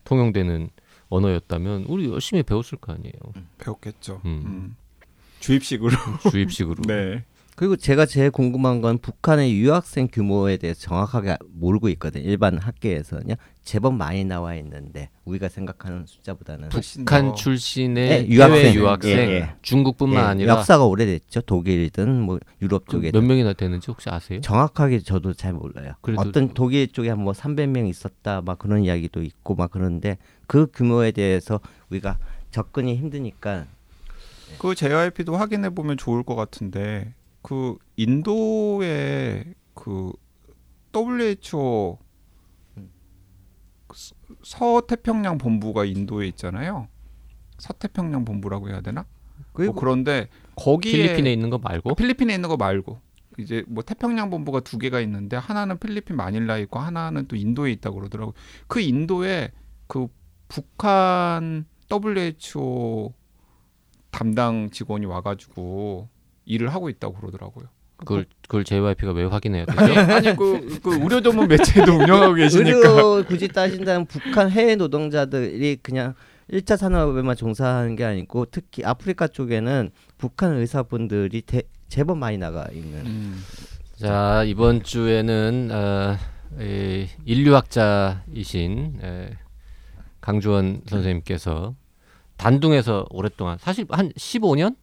[0.04, 0.70] 통용되는
[1.10, 3.14] 언어였다면 우리 열심히 배웠을 거 아니에요.
[3.58, 4.22] 배웠겠죠.
[4.26, 4.44] 음.
[4.46, 4.76] 음.
[5.40, 5.96] 주입식으로.
[6.32, 6.84] 주입식으로.
[6.88, 7.24] 네.
[7.56, 12.24] 그리고 제가 제일 궁금한 건 북한의 유학생 규모에 대해서 정확하게 모르고 있거든요.
[12.30, 13.36] 일반 학계에서는요.
[13.64, 18.74] 제법 많이 나와 있는데 우리가 생각하는 숫자보다는 북한 더- 출신의 네, 유학생.
[18.76, 19.50] 유학생, 예, 예.
[19.62, 21.42] 중국뿐만 예, 아니라 역사가 오래됐죠.
[21.42, 24.42] 독일이든 뭐 유럽 그 쪽에 몇 명이나 되는지 혹시 아세요?
[24.42, 25.94] 정확하게 저도 잘 몰라요.
[26.02, 30.68] 그래도- 어떤 독일 쪽에 한 뭐 300명 있었다 막 그런 이야기도 있고 막 그런데 그
[30.74, 32.20] 규모에 대해서 우리가
[32.52, 33.66] 접근이 힘드니까
[34.60, 37.14] 그 JYP도 확인해 보면 좋을 것 같은데
[37.46, 40.12] 그 인도의 그
[40.96, 42.00] WHO
[43.94, 46.88] 스- 서태평양 본부가 인도에 있잖아요.
[47.60, 49.06] 서태평양 본부라고 해야 되나?
[49.68, 53.00] 뭐 그런데 거기에 필리핀에 있는 거 말고 그 필리핀에 있는 거 말고
[53.38, 57.98] 이제 뭐 태평양 본부가 두 개가 있는데 하나는 필리핀 마닐라에 있고 하나는 또 인도에 있다고
[57.98, 58.34] 그러더라고.
[58.68, 59.52] 그 인도에
[59.88, 60.08] 그
[60.48, 63.14] 북한 WHO
[64.10, 66.10] 담당 직원이 와가지고
[66.46, 67.66] 일을 하고 있다고 그러더라고요.
[67.98, 70.00] 그걸 그걸 JYP가 왜 확인해야 되죠?
[70.14, 72.78] 아니, 그, 그 의료 전문 매체도 운영하고 계시니까.
[72.78, 76.14] 의료 굳이 따진다면 북한 해외 노동자들이 그냥
[76.52, 83.06] 1차 산업에만 종사하는 게 아니고 특히 아프리카 쪽에는 북한 의사분들이 대, 제법 많이 나가 있는
[83.06, 83.44] 음,
[83.96, 86.18] 자 이번 주에는 어,
[86.60, 89.30] 이 인류학자이신 에,
[90.22, 91.76] 강주원 선생님께서
[92.38, 94.76] 단둥에서 오랫동안 사실 한 15년,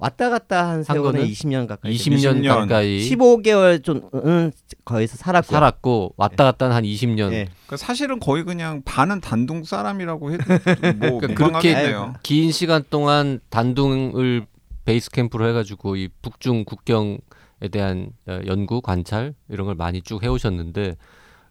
[0.00, 2.48] 왔다 갔다 한 세월은 거는 20년 가까이 20년, 20년.
[2.48, 4.50] 가까이 15개월 좀 음,
[4.84, 7.32] 거기서 살았고 살았고 왔다 갔다 한 20년.
[7.32, 7.48] 예.
[7.66, 10.44] 그러니까 사실은 거의 그냥 반은 단둥 사람이라고 해도
[10.96, 11.96] 뭐 그러니까 그렇게.
[12.22, 14.46] 긴 시간 동안 단둥을
[14.86, 17.18] 베이스 캠프로 해가지고 이 북중 국경에
[17.70, 20.96] 대한 어, 연구 관찰 이런 걸 많이 쭉 해오셨는데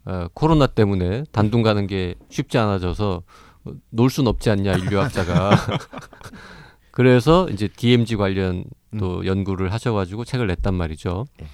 [0.05, 3.21] 어, 코로나 때문에 단둥 가는 게 쉽지 않아져서
[3.65, 5.51] 어, 놀순 없지 않냐 인류학자가
[7.03, 8.65] 그래서 이제 DMZ 관련
[8.99, 11.27] 또 연구를 하셔가지고 책을 냈단 말이죠.
[11.41, 11.47] 예.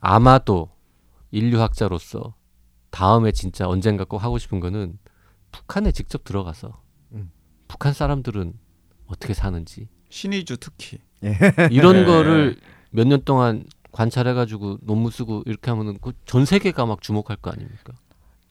[0.00, 0.68] 아마도
[1.30, 2.34] 인류학자로서
[2.90, 4.98] 다음에 진짜 언젠가 꼭 하고 싶은 거는
[5.52, 6.82] 북한에 직접 들어가서
[7.12, 7.30] 음.
[7.68, 8.52] 북한 사람들은
[9.06, 10.98] 어떻게 사는지 신의주 특히.
[11.70, 12.02] 이런 네.
[12.04, 12.56] 거를
[12.90, 13.62] 몇 년 동안
[13.92, 17.92] 관찰해가지고 논문 쓰고 이렇게 하면은 그 전 세계가 막 주목할 거 아닙니까?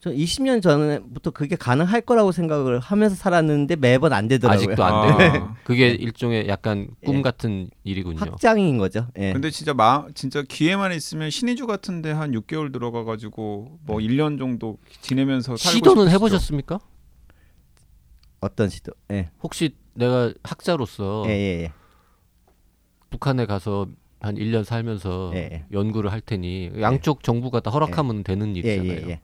[0.01, 4.65] 저 20년 전부터 그게 가능할 거라고 생각을 하면서 살았는데 매번 안 되더라고요.
[4.65, 5.17] 아직도 안 아.
[5.17, 7.21] 되고 그게 일종의 약간 꿈 예.
[7.21, 8.17] 같은 일이군요.
[8.17, 9.07] 확장인 거죠.
[9.17, 9.33] 예.
[9.33, 14.77] 근데 진짜 마 진짜 기회만 있으면 신의주 같은데 한 6개월 들어가 가지고 뭐 1년 정도
[15.01, 16.15] 지내면서 살고 시도는 싶으시죠?
[16.15, 16.79] 해보셨습니까?
[18.39, 18.93] 어떤 시도?
[19.11, 19.31] 예.
[19.43, 21.73] 혹시 내가 학자로서 예, 예, 예.
[23.09, 23.87] 북한에 가서
[24.21, 25.65] 한 1년 살면서 예, 예.
[25.73, 29.17] 연구를 할 테니 양쪽 정부가 다 허락하면 되는 예, 일이잖아요.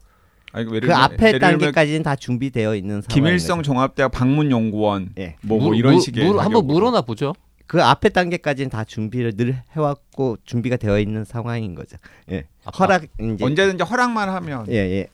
[0.56, 3.08] 아니, 그 들면- 앞에 단계까지는 다 준비되어 있는 상황.
[3.14, 5.36] 김일성 종합대학 방문연구원 예.
[5.42, 6.66] 뭐, 뭐 물- 이런 물- 식의 물- 한번.
[6.66, 7.34] 물어나 보죠.
[7.68, 11.98] 그 앞에 단계까지는 다 준비를 늘 해왔고 준비가 되어 있는 상황인 거죠.
[12.32, 12.46] 예.
[12.64, 15.08] 아까 허락 이제 언제든지 허락만 하면 예, 예.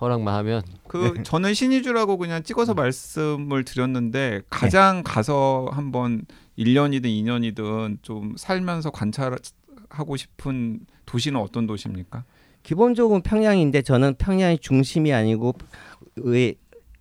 [0.00, 6.22] 허락만 하면 그 저는 신의주라고 그냥 찍어서 말씀을 드렸는데 가장 가서 한번
[6.58, 12.24] 1년이든 2년이든 좀 살면서 관찰하고 싶은 도시는 어떤 도시입니까?
[12.62, 15.54] 기본적으로 평양인데 저는 평양이 중심이 아니고
[16.16, 16.56] 의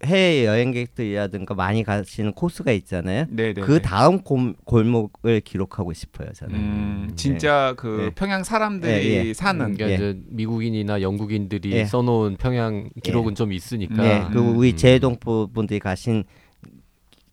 [0.05, 3.25] 해외 여행객들이라든가 많이 가시는 코스가 있잖아요.
[3.29, 3.61] 네, 네.
[3.61, 6.29] 그 다음 골, 골목을 기록하고 싶어요.
[6.33, 6.55] 저는.
[6.55, 8.09] 음, 진짜 그 예.
[8.11, 9.33] 평양 사람들이 예, 예.
[9.33, 9.95] 사는 그러니까 예.
[9.95, 11.85] 이제 미국인이나 영국인들이 예.
[11.85, 14.77] 써놓은 평양 기록은 좀 있으니까 네, 그리고 우리 음.
[14.77, 16.23] 제동 분들이 가신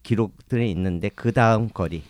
[0.03, 2.03] 기록들이 있는데 그 다음 거리.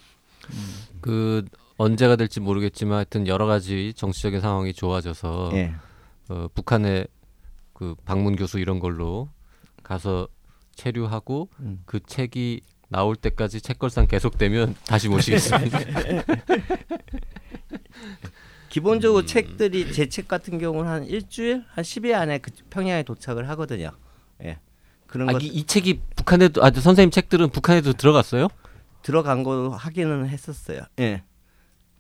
[1.03, 1.45] 그
[1.77, 5.75] 언제가 될지 모르겠지만 하여튼 여러 가지 정치적인 상황이 좋아져서 예.
[6.29, 7.07] 어, 북한의
[7.73, 9.29] 그 방문 교수 이런 걸로
[9.83, 10.29] 가서
[10.75, 11.83] 체류하고 음.
[11.87, 15.79] 그 책이 나올 때까지 책걸상 계속되면 다시 모시겠습니다.
[18.69, 19.27] 기본적으로 음.
[19.27, 23.91] 책들이 제 책 같은 경우는 한 일주일, 한 10일 안에 그 평양에 도착을 하거든요.
[24.43, 24.59] 예.
[25.07, 28.49] 그런 아, 거 이, 이 책이 북한에도 아 선생님 책들은 북한에도 들어갔어요?
[29.03, 30.83] 들어간 거 확인은 했었어요.
[31.01, 31.23] 예.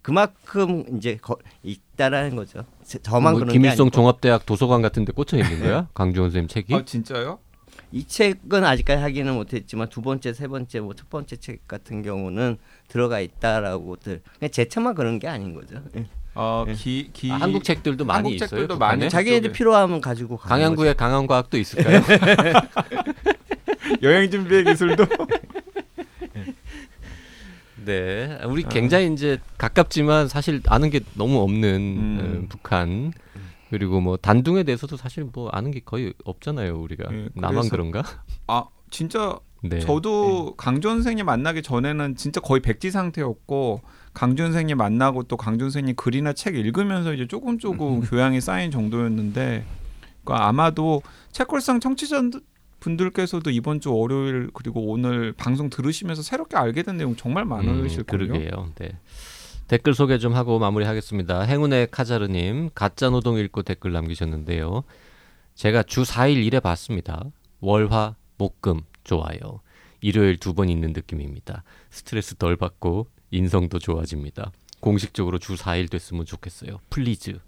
[0.06, 2.64] 그만큼 이제 거, 있다라는 거죠.
[2.84, 5.88] 제- 저만 뭐 그런 게 김일성 종합대학 도서관 같은데 꽂혀 있는 거야?
[5.94, 6.72] 강주원 선생님 책이?
[6.76, 7.40] 아 진짜요?
[7.90, 12.56] 이 책은 아직까지 확인은 못했지만 두 번째, 세 번째, 뭐 첫 번째 책 같은 경우는
[12.86, 14.22] 들어가 있다라고들.
[14.38, 15.82] 그냥 제 책만 그런 게 아닌 거죠.
[15.96, 16.06] 예.
[16.34, 17.32] 어기기 기...
[17.32, 18.48] 아, 한국 책들도 많이 한국 있어요.
[18.48, 18.96] 책들도 북한에?
[18.98, 19.50] 많이 자기네들.
[19.50, 22.00] 필요하면 가지고 가는 강양구에 강원과학도 있을까요?
[24.02, 25.04] 여행 준비의 기술도
[27.86, 28.68] 네, 우리 아.
[28.68, 32.42] 굉장히 이제 가깝지만 사실 아는 게 너무 없는 음.
[32.44, 33.12] 어, 북한
[33.70, 38.02] 그리고 뭐 단둥에 대해서도 사실 뭐 아는 게 거의 없잖아요 우리가 예, 나만 그런가?
[38.48, 39.78] 아 진짜 네.
[39.80, 43.82] 저도 강준 선생님 만나기 전에는 진짜 거의 백지 상태였고
[44.14, 49.64] 강준 선생님 만나고 또 강준 선생님 글이나 책 읽으면서 이제 조금 조금 교양이 쌓인 정도였는데
[50.24, 52.22] 그러니까 아마도 책걸상 청취자
[52.80, 58.04] 분들께서도 이번 주 월요일 그리고 오늘 방송 들으시면서 새롭게 알게 된 내용 정말 많으실 음,
[58.04, 58.28] 거예요.
[58.32, 58.72] 그러게요.
[58.76, 58.90] 네.
[59.68, 61.42] 댓글 소개 좀 하고 마무리하겠습니다.
[61.42, 64.84] 행운의 카자르님 가짜 노동 읽고 댓글 남기셨는데요.
[65.54, 67.24] 제가 주 4일 일해 봤습니다.
[67.60, 69.60] 월화 목금 좋아요.
[70.00, 71.64] 일요일 두 번 있는 느낌입니다.
[71.90, 74.52] 스트레스 덜 받고 인성도 좋아집니다.
[74.80, 76.78] 공식적으로 주 4일 됐으면 좋겠어요.
[76.90, 77.38] Please.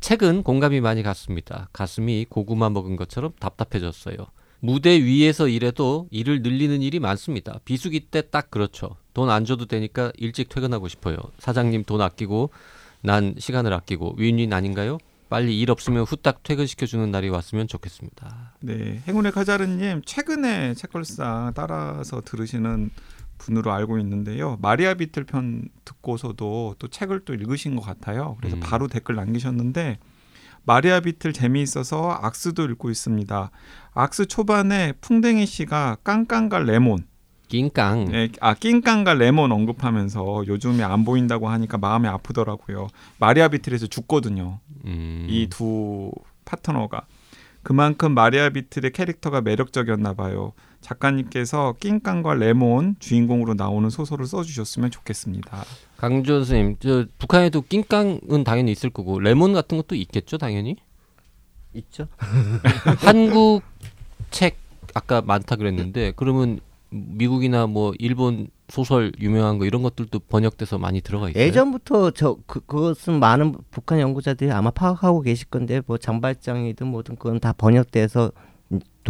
[0.00, 1.68] 책은 공감이 많이 갔습니다.
[1.72, 4.16] 가슴이 고구마 먹은 것처럼 답답해졌어요.
[4.60, 7.60] 무대 위에서 일해도 일을 늘리는 일이 많습니다.
[7.64, 8.96] 비수기 때 딱 그렇죠.
[9.14, 11.16] 돈 안 줘도 되니까 일찍 퇴근하고 싶어요.
[11.38, 12.50] 사장님 돈 아끼고
[13.02, 14.98] 난 시간을 아끼고 윈윈 아닌가요?
[15.28, 18.54] 빨리 일 없으면 후딱 퇴근시켜주는 날이 왔으면 좋겠습니다.
[18.60, 22.90] 네, 행운의 카자르님 최근에 책걸상 따라서 들으시는
[23.40, 24.58] 분으로 알고 있는데요.
[24.60, 28.36] 마리아 비틀 편 듣고서도 또 책을 또 읽으신 것 같아요.
[28.38, 28.60] 그래서 음.
[28.60, 29.98] 바로 댓글 남기셨는데
[30.64, 33.50] 마리아 비틀 재미있어서 악스도 읽고 있습니다.
[33.94, 37.06] 악스 초반에 풍뎅이 씨가 깡깡과 레몬,
[37.48, 38.04] 낑깡.
[38.10, 42.88] 네, 아 낑깡과 레몬 언급하면서 요즘에 안 보인다고 하니까 마음이 아프더라고요.
[43.18, 44.60] 마리아 비틀에서 죽거든요.
[44.84, 45.26] 음.
[45.28, 46.12] 이두
[46.44, 47.06] 파트너가
[47.62, 50.52] 그만큼 마리아 비틀의 캐릭터가 매력적이었나 봐요.
[50.80, 55.64] 작가님께서 낑깡과 레몬 주인공으로 나오는 소설을 써주셨으면 좋겠습니다.
[55.96, 60.76] 강주원 선생님, 저 북한에도 낑깡은 당연히 있을 거고 레몬 같은 것도 있겠죠, 당연히.
[61.74, 62.08] 있죠.
[63.04, 63.62] 한국
[64.30, 64.56] 책
[64.94, 66.60] 아까 많다 그랬는데 그러면
[66.90, 71.42] 미국이나 뭐 일본 소설 유명한 거 이런 것들도 번역돼서 많이 들어가 있어요.
[71.42, 77.40] 예전부터 저 그, 그것은 많은 북한 연구자들이 아마 파악하고 계실 건데 뭐 장발장이든 뭐든 그건
[77.40, 78.32] 다 번역돼서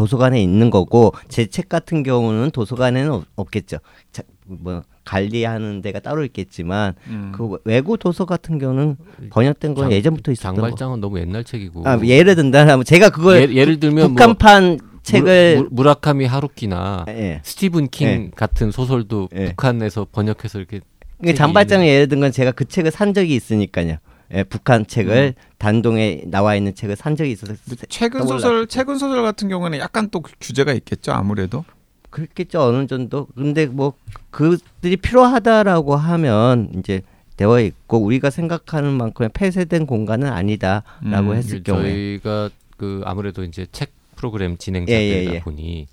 [0.05, 3.79] 도서관에 있는 거고 제 책 같은 경우는 도서관에는 없, 없겠죠.
[4.13, 7.33] 자, 뭐 관리하는 데가 따로 있겠지만 음.
[7.37, 8.97] 그 외국 도서 같은 경우는
[9.31, 10.63] 번역된 건 장- 예전부터 있었던 거.
[10.63, 11.83] 장발장은 너무 옛날 책이고.
[11.87, 17.05] 아, 예를 든다면 제가 그걸 예, 를 들면 북한판 뭐 책을 무, 무 라카미 하루키나
[17.09, 17.41] 예.
[17.45, 18.31] 스티븐 킹 예.
[18.35, 19.47] 같은 소설도 예.
[19.51, 20.81] 북한에서 번역해서 이렇게
[21.23, 23.97] 그 장발장을 예를 든 건 제가 그 책을 산 적이 있으니까요.
[24.33, 27.55] 예, 북한 책을 단동에 나와 있는 책을 산 적이 있어서
[27.89, 28.27] 최근.
[28.27, 31.65] 소설 최근 소설 같은 경우는 약간 또 규제가 있겠죠 아무래도
[32.11, 33.27] 그렇겠죠 어느 정도.
[33.35, 33.95] 근데 뭐
[34.31, 37.03] 그들이 필요하다라고 하면 이제
[37.37, 43.67] 되어 있고 우리가 생각하는 만큼의 폐쇄된 공간은 아니다라고 음, 했을 경우에 저희가 그 아무래도 이제
[43.73, 45.41] 책 프로그램 예, 진행자들이다 예, 예.
[45.41, 45.87] 보니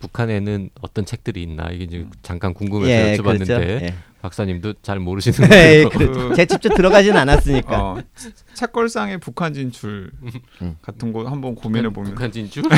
[0.00, 3.94] 북한에는 어떤 책들이 있나 이게 이제 잠깐 궁금해서 예, 여쭤봤는데 그렇죠.
[4.18, 4.22] 예.
[4.22, 5.88] 박사님도 잘 모르시는 예, 거예요.
[5.90, 6.34] 그렇죠.
[6.34, 7.82] 제가 직접 들어가지는 않았으니까.
[7.82, 7.98] 어,
[8.54, 10.10] 책걸상의 북한 진출
[10.62, 10.76] 음.
[10.82, 12.62] 같은 거 한번 고민해 보면 북한 진주.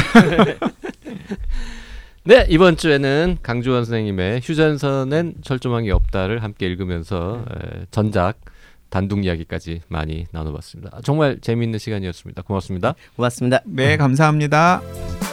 [2.23, 8.39] 네 이번 주에는 강주원 선생님의 휴전선엔 철조망이 없다를 함께 읽으면서 에, 전작
[8.91, 11.01] 단독 이야기까지 많이 나눠봤습니다.
[11.03, 12.43] 정말 재미있는 시간이었습니다.
[12.43, 12.95] 고맙습니다.
[13.17, 13.63] 고맙습니다.
[13.65, 15.30] 네 감사합니다.